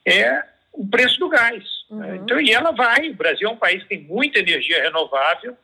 é 0.06 0.42
o 0.72 0.88
preço 0.88 1.18
do 1.20 1.28
gás. 1.28 1.62
Uhum. 1.90 2.14
Então, 2.14 2.40
e 2.40 2.50
ela 2.50 2.70
vai. 2.70 3.10
O 3.10 3.14
Brasil 3.14 3.46
é 3.46 3.52
um 3.52 3.58
país 3.58 3.82
que 3.82 3.90
tem 3.90 4.00
muita 4.04 4.38
energia 4.38 4.82
renovável. 4.84 5.54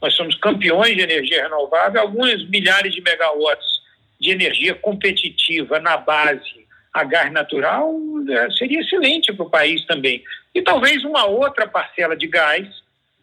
Nós 0.00 0.14
somos 0.14 0.34
campeões 0.36 0.96
de 0.96 1.02
energia 1.02 1.42
renovável, 1.42 2.00
alguns 2.00 2.48
milhares 2.48 2.94
de 2.94 3.02
megawatts 3.02 3.82
de 4.18 4.30
energia 4.30 4.74
competitiva 4.74 5.78
na 5.80 5.98
base 5.98 6.65
a 6.96 7.04
gás 7.04 7.30
natural 7.30 7.94
é, 8.26 8.50
seria 8.52 8.80
excelente 8.80 9.30
para 9.30 9.44
o 9.44 9.50
país 9.50 9.84
também. 9.84 10.24
E 10.54 10.62
talvez 10.62 11.04
uma 11.04 11.26
outra 11.26 11.68
parcela 11.68 12.16
de 12.16 12.26
gás, 12.26 12.66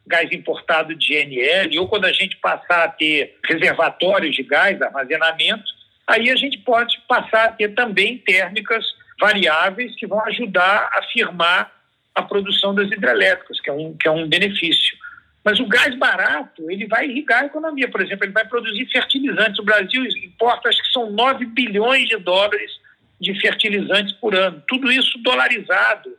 gás 0.05 0.31
importado 0.31 0.93
de 0.93 1.07
GNL, 1.07 1.79
ou 1.79 1.87
quando 1.87 2.05
a 2.05 2.11
gente 2.11 2.37
passar 2.37 2.83
a 2.83 2.89
ter 2.89 3.35
reservatórios 3.43 4.35
de 4.35 4.43
gás, 4.43 4.79
armazenamento, 4.79 5.63
aí 6.05 6.29
a 6.29 6.35
gente 6.35 6.59
pode 6.59 7.01
passar 7.07 7.45
a 7.45 7.51
ter 7.51 7.73
também 7.73 8.19
térmicas 8.19 8.85
variáveis 9.19 9.95
que 9.95 10.05
vão 10.05 10.23
ajudar 10.25 10.91
a 10.93 11.01
firmar 11.11 11.71
a 12.13 12.21
produção 12.21 12.75
das 12.75 12.91
hidrelétricas, 12.91 13.59
que 13.59 13.71
é 13.71 13.73
um, 13.73 13.97
que 13.97 14.07
é 14.07 14.11
um 14.11 14.27
benefício. 14.27 14.95
Mas 15.43 15.59
o 15.59 15.65
gás 15.65 15.97
barato, 15.97 16.69
ele 16.69 16.85
vai 16.85 17.07
irrigar 17.07 17.41
a 17.41 17.45
economia. 17.47 17.89
Por 17.89 18.01
exemplo, 18.01 18.23
ele 18.23 18.33
vai 18.33 18.47
produzir 18.47 18.85
fertilizantes. 18.91 19.57
O 19.57 19.63
Brasil 19.63 20.05
importa, 20.23 20.69
acho 20.69 20.81
que 20.81 20.91
são 20.91 21.09
9 21.11 21.45
bilhões 21.47 22.07
de 22.07 22.17
dólares 22.17 22.82
de 23.23 23.39
fertilizantes 23.39 24.13
por 24.15 24.35
ano. 24.35 24.61
Tudo 24.67 24.91
isso 24.91 25.17
dolarizado 25.19 26.09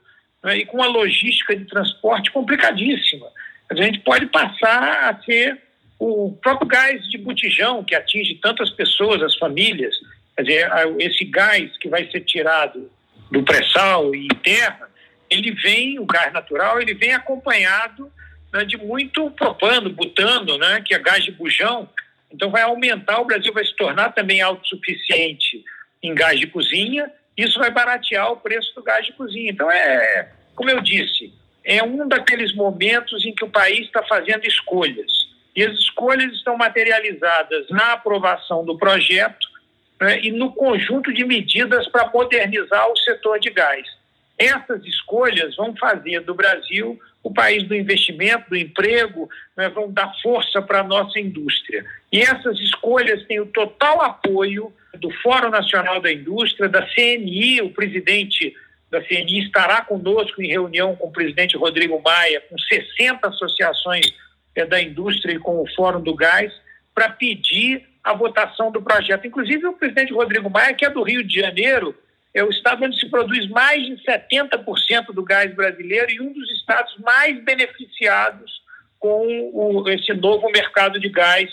né, 0.42 0.56
e 0.58 0.66
com 0.66 0.78
uma 0.78 0.86
logística 0.86 1.54
de 1.54 1.66
transporte 1.66 2.32
complicadíssima. 2.32 3.26
A 3.70 3.74
gente 3.74 4.00
pode 4.00 4.26
passar 4.26 5.10
a 5.10 5.22
ser 5.22 5.60
o 5.98 6.32
próprio 6.42 6.66
gás 6.66 7.06
de 7.08 7.18
botijão, 7.18 7.84
que 7.84 7.94
atinge 7.94 8.34
tantas 8.36 8.70
pessoas, 8.70 9.22
as 9.22 9.36
famílias. 9.36 9.94
Quer 10.36 10.42
dizer, 10.42 10.70
esse 10.98 11.24
gás 11.24 11.70
que 11.78 11.88
vai 11.88 12.10
ser 12.10 12.20
tirado 12.22 12.90
do 13.30 13.42
pré-sal 13.42 14.14
e 14.14 14.26
terra, 14.42 14.88
ele 15.30 15.52
vem, 15.52 15.98
o 15.98 16.06
gás 16.06 16.32
natural, 16.32 16.80
ele 16.80 16.94
vem 16.94 17.12
acompanhado 17.12 18.10
né, 18.52 18.64
de 18.64 18.76
muito 18.76 19.30
propano, 19.32 19.90
butano, 19.90 20.58
né, 20.58 20.82
que 20.84 20.94
é 20.94 20.98
gás 20.98 21.22
de 21.24 21.32
bujão. 21.32 21.88
Então 22.32 22.50
vai 22.50 22.62
aumentar, 22.62 23.20
o 23.20 23.26
Brasil 23.26 23.52
vai 23.52 23.64
se 23.64 23.74
tornar 23.76 24.10
também 24.10 24.40
autossuficiente 24.40 25.62
em 26.06 26.14
gás 26.14 26.38
de 26.38 26.46
cozinha, 26.46 27.10
isso 27.36 27.58
vai 27.58 27.70
baratear 27.70 28.30
o 28.32 28.36
preço 28.36 28.74
do 28.74 28.82
gás 28.82 29.04
de 29.04 29.12
cozinha. 29.12 29.50
Então 29.50 29.70
é, 29.70 30.30
como 30.54 30.70
eu 30.70 30.80
disse, 30.80 31.32
é 31.64 31.82
um 31.82 32.06
daqueles 32.06 32.54
momentos 32.54 33.24
em 33.24 33.34
que 33.34 33.44
o 33.44 33.50
país 33.50 33.86
está 33.86 34.02
fazendo 34.04 34.44
escolhas. 34.44 35.10
E 35.56 35.62
as 35.62 35.72
escolhas 35.78 36.32
estão 36.32 36.56
materializadas 36.56 37.68
na 37.70 37.92
aprovação 37.92 38.64
do 38.64 38.76
projeto 38.76 39.46
né, 40.00 40.20
e 40.22 40.30
no 40.30 40.52
conjunto 40.52 41.12
de 41.12 41.24
medidas 41.24 41.88
para 41.88 42.10
modernizar 42.10 42.90
o 42.90 42.96
setor 42.98 43.38
de 43.38 43.50
gás. 43.50 43.86
Essas 44.36 44.84
escolhas 44.84 45.54
vão 45.56 45.74
fazer 45.76 46.20
do 46.20 46.34
Brasil 46.34 47.00
o 47.22 47.32
país 47.32 47.62
do 47.62 47.74
investimento, 47.74 48.50
do 48.50 48.56
emprego, 48.56 49.30
né, 49.56 49.68
vão 49.68 49.90
dar 49.90 50.12
força 50.22 50.60
para 50.60 50.80
a 50.80 50.84
nossa 50.84 51.18
indústria. 51.18 51.84
E 52.12 52.20
essas 52.20 52.58
escolhas 52.58 53.24
têm 53.26 53.40
o 53.40 53.46
total 53.46 54.02
apoio 54.02 54.72
do 54.98 55.10
Fórum 55.22 55.50
Nacional 55.50 56.00
da 56.00 56.12
Indústria, 56.12 56.68
da 56.68 56.86
CNI, 56.86 57.62
o 57.62 57.70
presidente 57.70 58.54
da 58.90 59.02
CNI 59.02 59.44
estará 59.44 59.80
conosco 59.82 60.40
em 60.42 60.48
reunião 60.48 60.94
com 60.96 61.08
o 61.08 61.12
presidente 61.12 61.56
Rodrigo 61.56 62.00
Maia, 62.02 62.40
com 62.48 62.56
60 62.58 63.28
associações 63.28 64.14
é, 64.54 64.64
da 64.64 64.80
indústria 64.80 65.32
e 65.32 65.38
com 65.38 65.60
o 65.60 65.66
Fórum 65.74 66.00
do 66.00 66.14
Gás, 66.14 66.52
para 66.94 67.10
pedir 67.10 67.84
a 68.02 68.12
votação 68.12 68.70
do 68.70 68.82
projeto. 68.82 69.26
Inclusive, 69.26 69.66
o 69.66 69.72
presidente 69.72 70.12
Rodrigo 70.12 70.48
Maia, 70.48 70.74
que 70.74 70.84
é 70.84 70.90
do 70.90 71.02
Rio 71.02 71.24
de 71.24 71.40
Janeiro, 71.40 71.94
é 72.34 72.44
o 72.44 72.50
estado 72.50 72.84
onde 72.84 72.98
se 72.98 73.08
produz 73.08 73.48
mais 73.48 73.84
de 73.86 73.96
70% 74.04 75.12
do 75.12 75.22
gás 75.22 75.54
brasileiro 75.54 76.10
e 76.10 76.20
um 76.20 76.32
dos 76.32 76.50
estados 76.50 76.94
mais 76.98 77.42
beneficiados 77.44 78.62
com 78.98 79.50
o, 79.52 79.88
esse 79.88 80.12
novo 80.14 80.50
mercado 80.50 80.98
de 80.98 81.08
gás 81.08 81.48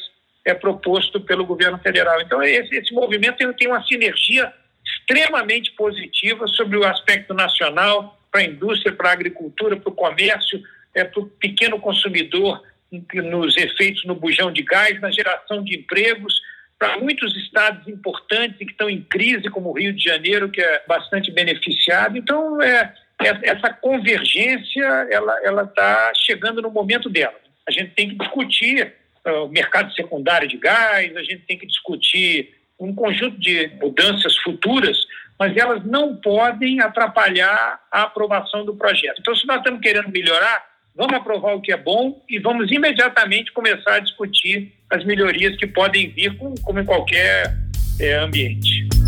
é 0.46 0.54
proposto 0.54 1.22
pelo 1.22 1.46
governo 1.46 1.78
federal. 1.80 2.20
Então, 2.22 2.42
esse, 2.42 2.76
esse 2.76 2.94
movimento 2.94 3.38
tem, 3.38 3.54
tem 3.54 3.68
uma 3.68 3.84
sinergia 3.84 4.52
extremamente 4.84 5.72
positiva 5.72 6.48
sobre 6.48 6.78
o 6.78 6.86
aspecto 6.86 7.34
nacional, 7.34 8.18
para 8.32 8.42
a 8.42 8.46
indústria, 8.46 8.94
para 8.94 9.10
a 9.10 9.14
agricultura, 9.14 9.76
para 9.76 9.90
o 9.90 9.96
comércio, 9.96 10.62
é, 10.96 11.04
para 11.04 11.22
o 11.22 11.28
pequeno 11.28 11.80
consumidor 11.80 12.64
nos 13.14 13.56
efeitos 13.56 14.04
no 14.06 14.16
bujão 14.16 14.52
de 14.52 14.64
gás, 14.64 15.00
na 15.00 15.12
geração 15.12 15.64
de 15.64 15.78
empregos, 15.78 16.42
para 16.78 16.98
muitos 16.98 17.36
estados 17.38 17.88
importantes 17.88 18.58
que 18.58 18.66
estão 18.66 18.90
em 18.90 19.02
crise, 19.02 19.50
como 19.50 19.70
o 19.70 19.78
Rio 19.78 19.94
de 19.94 20.04
Janeiro, 20.04 20.50
que 20.50 20.60
é 20.60 20.84
bastante 20.88 21.32
beneficiado. 21.32 22.18
Então, 22.18 22.62
é, 22.62 22.94
é 23.22 23.50
essa 23.50 23.72
convergência 23.72 24.84
ela 25.44 25.64
está 25.64 26.12
chegando 26.16 26.62
no 26.62 26.72
momento 26.72 27.10
dela. 27.10 27.36
A 27.68 27.72
gente 27.72 27.92
tem 27.92 28.10
que 28.10 28.16
discutir 28.16 28.94
o 29.26 29.48
mercado 29.48 29.94
secundário 29.94 30.48
de 30.48 30.58
gás, 30.58 31.16
a 31.16 31.24
gente 31.24 31.44
tem 31.48 31.58
que 31.58 31.66
discutir 31.66 32.56
um 32.80 32.94
conjunto 32.94 33.40
de 33.40 33.72
mudanças 33.80 34.36
futuras, 34.38 34.98
mas 35.40 35.56
elas 35.56 35.86
não 35.86 36.16
podem 36.16 36.82
atrapalhar 36.82 37.80
a 37.92 38.04
aprovação 38.04 38.66
do 38.66 38.76
projeto. 38.76 39.20
Então, 39.20 39.36
se 39.36 39.46
nós 39.46 39.58
estamos 39.58 39.82
querendo 39.82 40.10
melhorar, 40.10 40.66
vamos 40.96 41.14
aprovar 41.14 41.56
o 41.56 41.62
que 41.62 41.72
é 41.72 41.78
bom 41.78 42.24
e 42.30 42.40
vamos 42.40 42.72
imediatamente 42.72 43.52
começar 43.52 43.96
a 43.96 44.00
discutir 44.00 44.74
as 44.90 45.04
melhorias 45.06 45.56
que 45.58 45.68
podem 45.68 46.10
vir, 46.10 46.36
como 46.38 46.80
em 46.80 46.86
qualquer 46.86 47.56
é, 48.00 48.16
ambiente. 48.16 49.01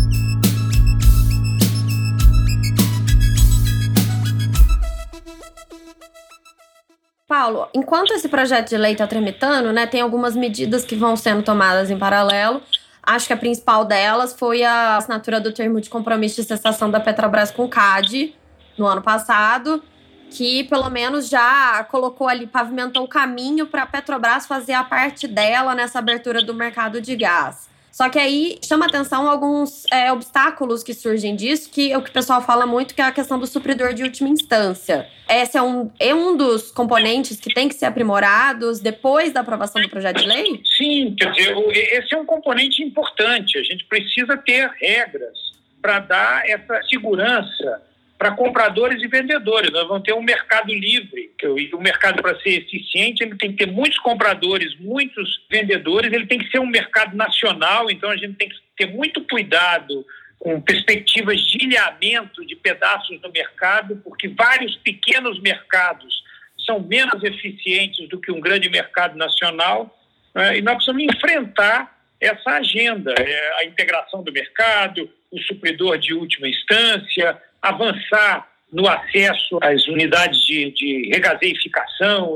Paulo, 7.34 7.68
enquanto 7.74 8.12
esse 8.12 8.28
projeto 8.28 8.68
de 8.68 8.76
lei 8.76 8.92
está 8.92 9.08
tramitando, 9.08 9.72
né, 9.72 9.88
tem 9.88 10.00
algumas 10.00 10.36
medidas 10.36 10.84
que 10.84 10.94
vão 10.94 11.16
sendo 11.16 11.42
tomadas 11.42 11.90
em 11.90 11.98
paralelo. 11.98 12.62
Acho 13.02 13.26
que 13.26 13.32
a 13.32 13.36
principal 13.36 13.84
delas 13.84 14.32
foi 14.32 14.62
a 14.62 14.98
assinatura 14.98 15.40
do 15.40 15.50
termo 15.50 15.80
de 15.80 15.90
compromisso 15.90 16.36
de 16.36 16.46
cessação 16.46 16.88
da 16.88 17.00
Petrobras 17.00 17.50
com 17.50 17.64
o 17.64 17.68
CAD 17.68 18.36
no 18.78 18.86
ano 18.86 19.02
passado 19.02 19.82
que 20.30 20.64
pelo 20.64 20.88
menos 20.90 21.28
já 21.28 21.84
colocou 21.90 22.28
ali, 22.28 22.46
pavimentou 22.46 23.04
o 23.04 23.08
caminho 23.08 23.66
para 23.66 23.82
a 23.82 23.86
Petrobras 23.86 24.46
fazer 24.46 24.72
a 24.72 24.84
parte 24.84 25.26
dela 25.26 25.74
nessa 25.74 25.98
abertura 25.98 26.42
do 26.42 26.54
mercado 26.54 27.00
de 27.00 27.14
gás. 27.16 27.68
Só 27.94 28.08
que 28.08 28.18
aí 28.18 28.58
chama 28.60 28.86
atenção 28.86 29.28
alguns 29.28 29.84
é, 29.88 30.10
obstáculos 30.10 30.82
que 30.82 30.92
surgem 30.92 31.36
disso, 31.36 31.70
que 31.70 31.92
é 31.92 31.96
o 31.96 32.02
que 32.02 32.10
o 32.10 32.12
pessoal 32.12 32.42
fala 32.42 32.66
muito, 32.66 32.92
que 32.92 33.00
é 33.00 33.04
a 33.04 33.12
questão 33.12 33.38
do 33.38 33.46
supridor 33.46 33.94
de 33.94 34.02
última 34.02 34.28
instância. 34.28 35.08
Esse 35.30 35.56
é 35.56 35.62
um, 35.62 35.88
é 36.00 36.12
um 36.12 36.36
dos 36.36 36.72
componentes 36.72 37.38
que 37.38 37.54
tem 37.54 37.68
que 37.68 37.76
ser 37.76 37.86
aprimorados 37.86 38.80
depois 38.80 39.32
da 39.32 39.42
aprovação 39.42 39.80
do 39.80 39.88
projeto 39.88 40.18
de 40.18 40.26
lei? 40.26 40.60
Sim, 40.76 41.14
quer 41.16 41.30
dizer, 41.30 41.56
esse 41.92 42.12
é 42.12 42.18
um 42.18 42.26
componente 42.26 42.82
importante. 42.82 43.56
A 43.58 43.62
gente 43.62 43.84
precisa 43.84 44.36
ter 44.38 44.68
regras 44.80 45.38
para 45.80 46.00
dar 46.00 46.50
essa 46.50 46.82
segurança 46.88 47.80
para 48.24 48.34
compradores 48.34 49.02
e 49.02 49.06
vendedores. 49.06 49.70
Nós 49.70 49.86
vamos 49.86 50.02
ter 50.02 50.14
um 50.14 50.22
mercado 50.22 50.72
livre, 50.72 51.30
o 51.74 51.78
mercado 51.78 52.22
para 52.22 52.40
ser 52.40 52.62
eficiente 52.62 53.22
ele 53.22 53.36
tem 53.36 53.52
que 53.52 53.66
ter 53.66 53.70
muitos 53.70 53.98
compradores, 53.98 54.74
muitos 54.80 55.42
vendedores. 55.50 56.10
Ele 56.10 56.26
tem 56.26 56.38
que 56.38 56.50
ser 56.50 56.58
um 56.58 56.66
mercado 56.66 57.14
nacional, 57.14 57.90
então 57.90 58.08
a 58.08 58.16
gente 58.16 58.32
tem 58.36 58.48
que 58.48 58.56
ter 58.78 58.86
muito 58.86 59.22
cuidado 59.24 60.06
com 60.38 60.58
perspectivas 60.58 61.38
de 61.38 61.66
ilhamento 61.66 62.46
de 62.46 62.56
pedaços 62.56 63.20
do 63.20 63.30
mercado, 63.30 64.00
porque 64.02 64.26
vários 64.28 64.74
pequenos 64.76 65.38
mercados 65.42 66.24
são 66.64 66.80
menos 66.80 67.22
eficientes 67.22 68.08
do 68.08 68.18
que 68.18 68.32
um 68.32 68.40
grande 68.40 68.70
mercado 68.70 69.18
nacional, 69.18 69.94
né? 70.34 70.56
e 70.56 70.62
nós 70.62 70.76
precisamos 70.76 71.02
enfrentar 71.02 71.94
essa 72.18 72.52
agenda, 72.52 73.12
é, 73.18 73.60
a 73.60 73.64
integração 73.66 74.22
do 74.22 74.32
mercado, 74.32 75.10
o 75.30 75.38
supridor 75.42 75.98
de 75.98 76.14
última 76.14 76.48
instância, 76.48 77.38
avançar 77.68 78.48
no 78.72 78.88
acesso 78.88 79.58
às 79.62 79.86
unidades 79.86 80.40
de, 80.44 80.70
de 80.72 81.10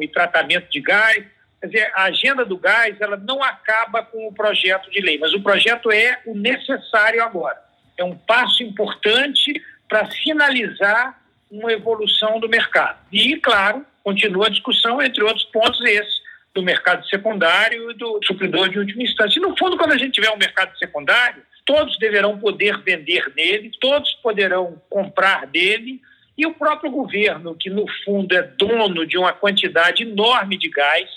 e 0.03 0.09
tratamento 0.09 0.71
de 0.71 0.81
gás. 0.81 1.25
Quer 1.61 1.67
dizer, 1.67 1.93
a 1.95 2.05
agenda 2.05 2.45
do 2.45 2.57
gás 2.57 2.97
ela 3.01 3.17
não 3.17 3.43
acaba 3.43 4.05
com 4.05 4.29
o 4.29 4.33
projeto 4.33 4.89
de 4.91 5.01
lei, 5.01 5.19
mas 5.19 5.35
o 5.35 5.43
projeto 5.43 5.91
é 5.91 6.21
o 6.25 6.35
necessário 6.35 7.23
agora. 7.23 7.59
É 7.97 8.05
um 8.05 8.17
passo 8.17 8.63
importante 8.63 9.61
para 9.89 10.07
finalizar 10.07 11.21
uma 11.51 11.73
evolução 11.73 12.39
do 12.39 12.49
mercado. 12.49 12.99
E, 13.11 13.37
claro, 13.37 13.85
continua 14.05 14.47
a 14.47 14.51
discussão, 14.51 15.03
entre 15.03 15.25
outros 15.25 15.45
pontos, 15.47 15.81
esse 15.85 16.19
do 16.55 16.63
mercado 16.63 17.07
secundário 17.09 17.91
e 17.91 17.95
do 17.95 18.21
supridor 18.25 18.69
de 18.69 18.79
última 18.79 19.03
instância. 19.03 19.39
E, 19.39 19.43
no 19.43 19.57
fundo, 19.57 19.77
quando 19.77 19.93
a 19.93 19.99
gente 19.99 20.13
tiver 20.13 20.31
um 20.31 20.39
mercado 20.39 20.77
secundário, 20.79 21.43
todos 21.69 21.99
deverão 21.99 22.39
poder 22.39 22.79
vender 22.79 23.31
nele, 23.37 23.71
todos 23.79 24.11
poderão 24.23 24.81
comprar 24.89 25.47
dele, 25.47 26.01
e 26.37 26.47
o 26.47 26.55
próprio 26.55 26.91
governo, 26.91 27.55
que 27.55 27.69
no 27.69 27.85
fundo 28.05 28.35
é 28.35 28.41
dono 28.41 29.07
de 29.07 29.19
uma 29.19 29.35
quantidade 29.35 30.03
enorme 30.03 30.57
de 30.57 30.71
gás, 30.71 31.11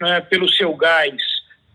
né, 0.00 0.20
pelo 0.22 0.48
seu 0.48 0.74
gás 0.74 1.14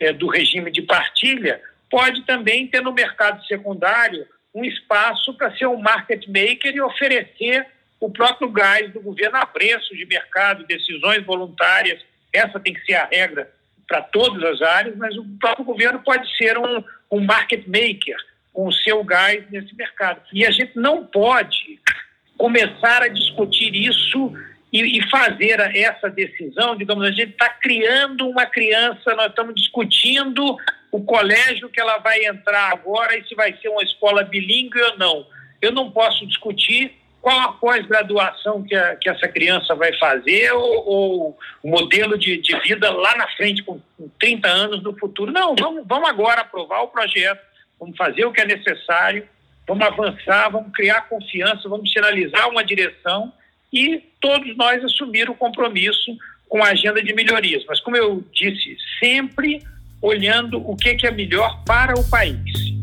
é, 0.02 0.12
do 0.12 0.28
regime 0.28 0.70
de 0.70 0.82
partilha, 0.82 1.62
pode 1.90 2.26
também 2.26 2.68
ter 2.68 2.82
no 2.82 2.92
mercado 2.92 3.42
secundário 3.46 4.28
um 4.54 4.66
espaço 4.66 5.34
para 5.36 5.56
ser 5.56 5.68
um 5.68 5.80
market 5.80 6.28
maker 6.28 6.76
e 6.76 6.82
oferecer 6.82 7.66
o 8.02 8.12
próprio 8.12 8.50
gás 8.50 8.92
do 8.92 9.00
governo 9.00 9.38
a 9.38 9.46
preços 9.46 9.98
de 9.98 10.06
mercado, 10.06 10.68
decisões 10.68 11.24
voluntárias. 11.26 12.02
Essa 12.34 12.60
tem 12.60 12.74
que 12.74 12.84
ser 12.86 12.96
a 12.96 13.06
regra 13.06 13.50
para 13.90 14.04
todas 14.04 14.44
as 14.44 14.62
áreas, 14.62 14.96
mas 14.96 15.18
o 15.18 15.26
próprio 15.40 15.66
governo 15.66 16.00
pode 16.00 16.26
ser 16.38 16.58
um, 16.58 16.84
um 17.12 17.26
market 17.26 17.66
maker 17.66 18.16
com 18.54 18.68
o 18.68 18.72
seu 18.72 19.04
gás 19.04 19.44
nesse 19.50 19.76
mercado. 19.76 20.22
E 20.32 20.46
a 20.46 20.52
gente 20.52 20.74
não 20.76 21.04
pode 21.06 21.80
começar 22.38 23.02
a 23.02 23.08
discutir 23.08 23.76
isso 23.76 24.32
e, 24.72 25.00
e 25.00 25.10
fazer 25.10 25.60
essa 25.76 26.10
decisão, 26.10 26.76
digamos, 26.76 27.04
a 27.04 27.12
gente 27.12 27.32
está 27.32 27.50
criando 27.50 28.30
uma 28.30 28.46
criança, 28.46 29.16
nós 29.16 29.28
estamos 29.28 29.56
discutindo 29.56 30.56
o 30.92 31.04
colégio 31.04 31.70
que 31.70 31.82
ela 31.82 31.98
vai 31.98 32.26
entrar 32.26 32.72
agora 32.72 33.18
e 33.18 33.28
se 33.28 33.34
vai 33.34 33.58
ser 33.58 33.70
uma 33.70 33.84
escola 33.84 34.24
bilíngue 34.24 34.80
ou 34.82 34.98
não. 34.98 35.28
Eu 35.62 35.72
não 35.72 35.90
posso 35.90 36.26
discutir 36.28 36.94
qual 37.22 37.40
a 37.40 37.52
pós-graduação 37.54 38.64
que, 38.64 38.76
que 39.02 39.10
essa 39.10 39.28
criança 39.28 39.76
vai 39.76 39.96
fazer 39.98 40.52
ou, 40.52 40.88
ou 40.88 41.38
o 41.62 41.70
modelo 41.70 42.18
de, 42.18 42.38
de, 42.38 42.58
vida 42.62 42.90
lá 42.92 43.16
na 43.16 43.28
frente, 43.30 43.64
com, 43.64 43.80
com 43.98 44.10
30 44.20 44.48
anos 44.48 44.84
no 44.84 44.98
futuro. 44.98 45.32
Não, 45.32 45.56
vamos, 45.56 45.86
vamos 45.86 46.10
agora 46.10 46.42
aprovar 46.42 46.82
o 46.82 46.88
projeto, 46.88 47.42
vamos 47.80 47.98
fazer 47.98 48.26
o 48.26 48.32
que 48.32 48.42
é 48.42 48.46
necessário, 48.46 49.28
vamos 49.68 49.86
avançar, 49.86 50.50
vamos 50.50 50.72
criar 50.74 51.10
confiança, 51.10 51.68
vamos 51.68 51.92
sinalizar 51.92 52.50
uma 52.50 52.64
direção 52.64 53.32
e 53.72 54.02
todos 54.20 54.56
nós 54.58 54.84
assumir 54.84 55.30
o 55.30 55.36
compromisso 55.36 56.18
com 56.48 56.64
a 56.64 56.70
agenda 56.70 57.04
de 57.04 57.14
melhorias. 57.14 57.64
Mas, 57.68 57.80
como 57.80 57.96
eu 57.96 58.24
disse, 58.34 58.76
sempre 59.00 59.62
olhando 60.02 60.58
o 60.68 60.76
que 60.76 61.06
é 61.06 61.12
melhor 61.12 61.64
para 61.66 61.94
o 62.00 62.10
país. 62.10 62.80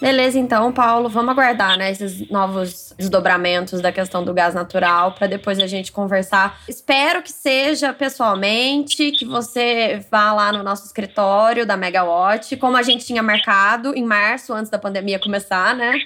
Beleza, 0.00 0.38
então, 0.38 0.70
Paulo, 0.72 1.08
vamos 1.08 1.30
aguardar, 1.30 1.78
né, 1.78 1.90
esses 1.90 2.28
novos 2.30 2.94
desdobramentos 2.98 3.80
da 3.80 3.90
questão 3.90 4.22
do 4.22 4.34
gás 4.34 4.54
natural 4.54 5.12
para 5.12 5.26
depois 5.26 5.58
a 5.58 5.66
gente 5.66 5.90
conversar. 5.90 6.60
Espero 6.68 7.22
que 7.22 7.32
seja 7.32 7.92
pessoalmente, 7.92 9.10
que 9.12 9.24
você 9.24 10.04
vá 10.10 10.32
lá 10.32 10.52
no 10.52 10.62
nosso 10.62 10.84
escritório 10.84 11.64
da 11.64 11.76
Megawatt, 11.76 12.56
como 12.56 12.76
a 12.76 12.82
gente 12.82 13.06
tinha 13.06 13.22
marcado 13.22 13.94
em 13.94 14.04
março, 14.04 14.52
antes 14.52 14.70
da 14.70 14.78
pandemia 14.78 15.18
começar, 15.18 15.74
né? 15.74 15.98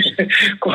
com, 0.60 0.72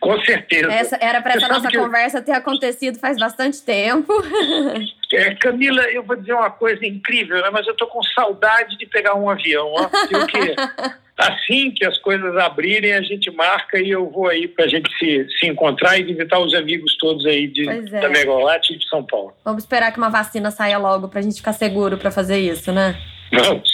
com, 0.00 0.20
certeza. 0.24 0.72
Essa, 0.72 0.98
era 1.00 1.20
para 1.20 1.34
essa 1.34 1.48
nossa 1.48 1.70
conversa 1.70 2.22
ter 2.22 2.32
acontecido 2.32 2.98
faz 2.98 3.18
bastante 3.18 3.60
tempo. 3.62 4.12
É, 5.12 5.34
Camila, 5.34 5.82
eu 5.82 6.02
vou 6.02 6.16
dizer 6.16 6.32
uma 6.32 6.50
coisa 6.50 6.84
incrível, 6.86 7.40
né? 7.40 7.50
mas 7.52 7.66
eu 7.66 7.74
tô 7.74 7.86
com 7.86 8.02
saudade 8.02 8.76
de 8.78 8.86
pegar 8.86 9.14
um 9.14 9.28
avião. 9.28 9.72
Ó, 9.72 9.88
porque 9.88 10.56
assim 11.16 11.70
que 11.70 11.84
as 11.84 11.98
coisas 11.98 12.36
abrirem, 12.36 12.92
a 12.94 13.02
gente 13.02 13.30
marca 13.30 13.78
e 13.78 13.90
eu 13.90 14.10
vou 14.10 14.28
aí 14.28 14.48
para 14.48 14.64
a 14.64 14.68
gente 14.68 14.90
se, 14.98 15.26
se 15.38 15.46
encontrar 15.46 15.98
e 15.98 16.04
visitar 16.04 16.38
os 16.38 16.54
amigos 16.54 16.96
todos 16.98 17.24
aí 17.26 17.46
de, 17.46 17.68
é. 17.68 17.80
da 17.82 18.08
Megawatt 18.08 18.72
e 18.72 18.78
de 18.78 18.88
São 18.88 19.04
Paulo. 19.04 19.32
Vamos 19.44 19.62
esperar 19.62 19.92
que 19.92 19.98
uma 19.98 20.10
vacina 20.10 20.50
saia 20.50 20.78
logo 20.78 21.08
para 21.08 21.20
a 21.20 21.22
gente 21.22 21.36
ficar 21.36 21.52
seguro 21.52 21.98
para 21.98 22.10
fazer 22.10 22.38
isso, 22.38 22.72
né? 22.72 22.96
Vamos. 23.32 23.70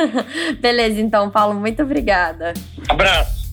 Beleza, 0.60 1.00
então, 1.00 1.30
Paulo, 1.30 1.54
muito 1.54 1.82
obrigada. 1.82 2.52
Abraço. 2.88 3.43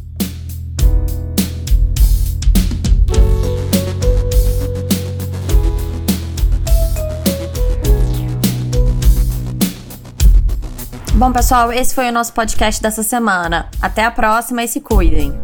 Bom, 11.22 11.32
pessoal, 11.32 11.72
esse 11.72 11.94
foi 11.94 12.10
o 12.10 12.12
nosso 12.12 12.34
podcast 12.34 12.82
dessa 12.82 13.04
semana. 13.04 13.70
Até 13.80 14.04
a 14.04 14.10
próxima 14.10 14.64
e 14.64 14.68
se 14.68 14.82
cuidem. 14.82 15.40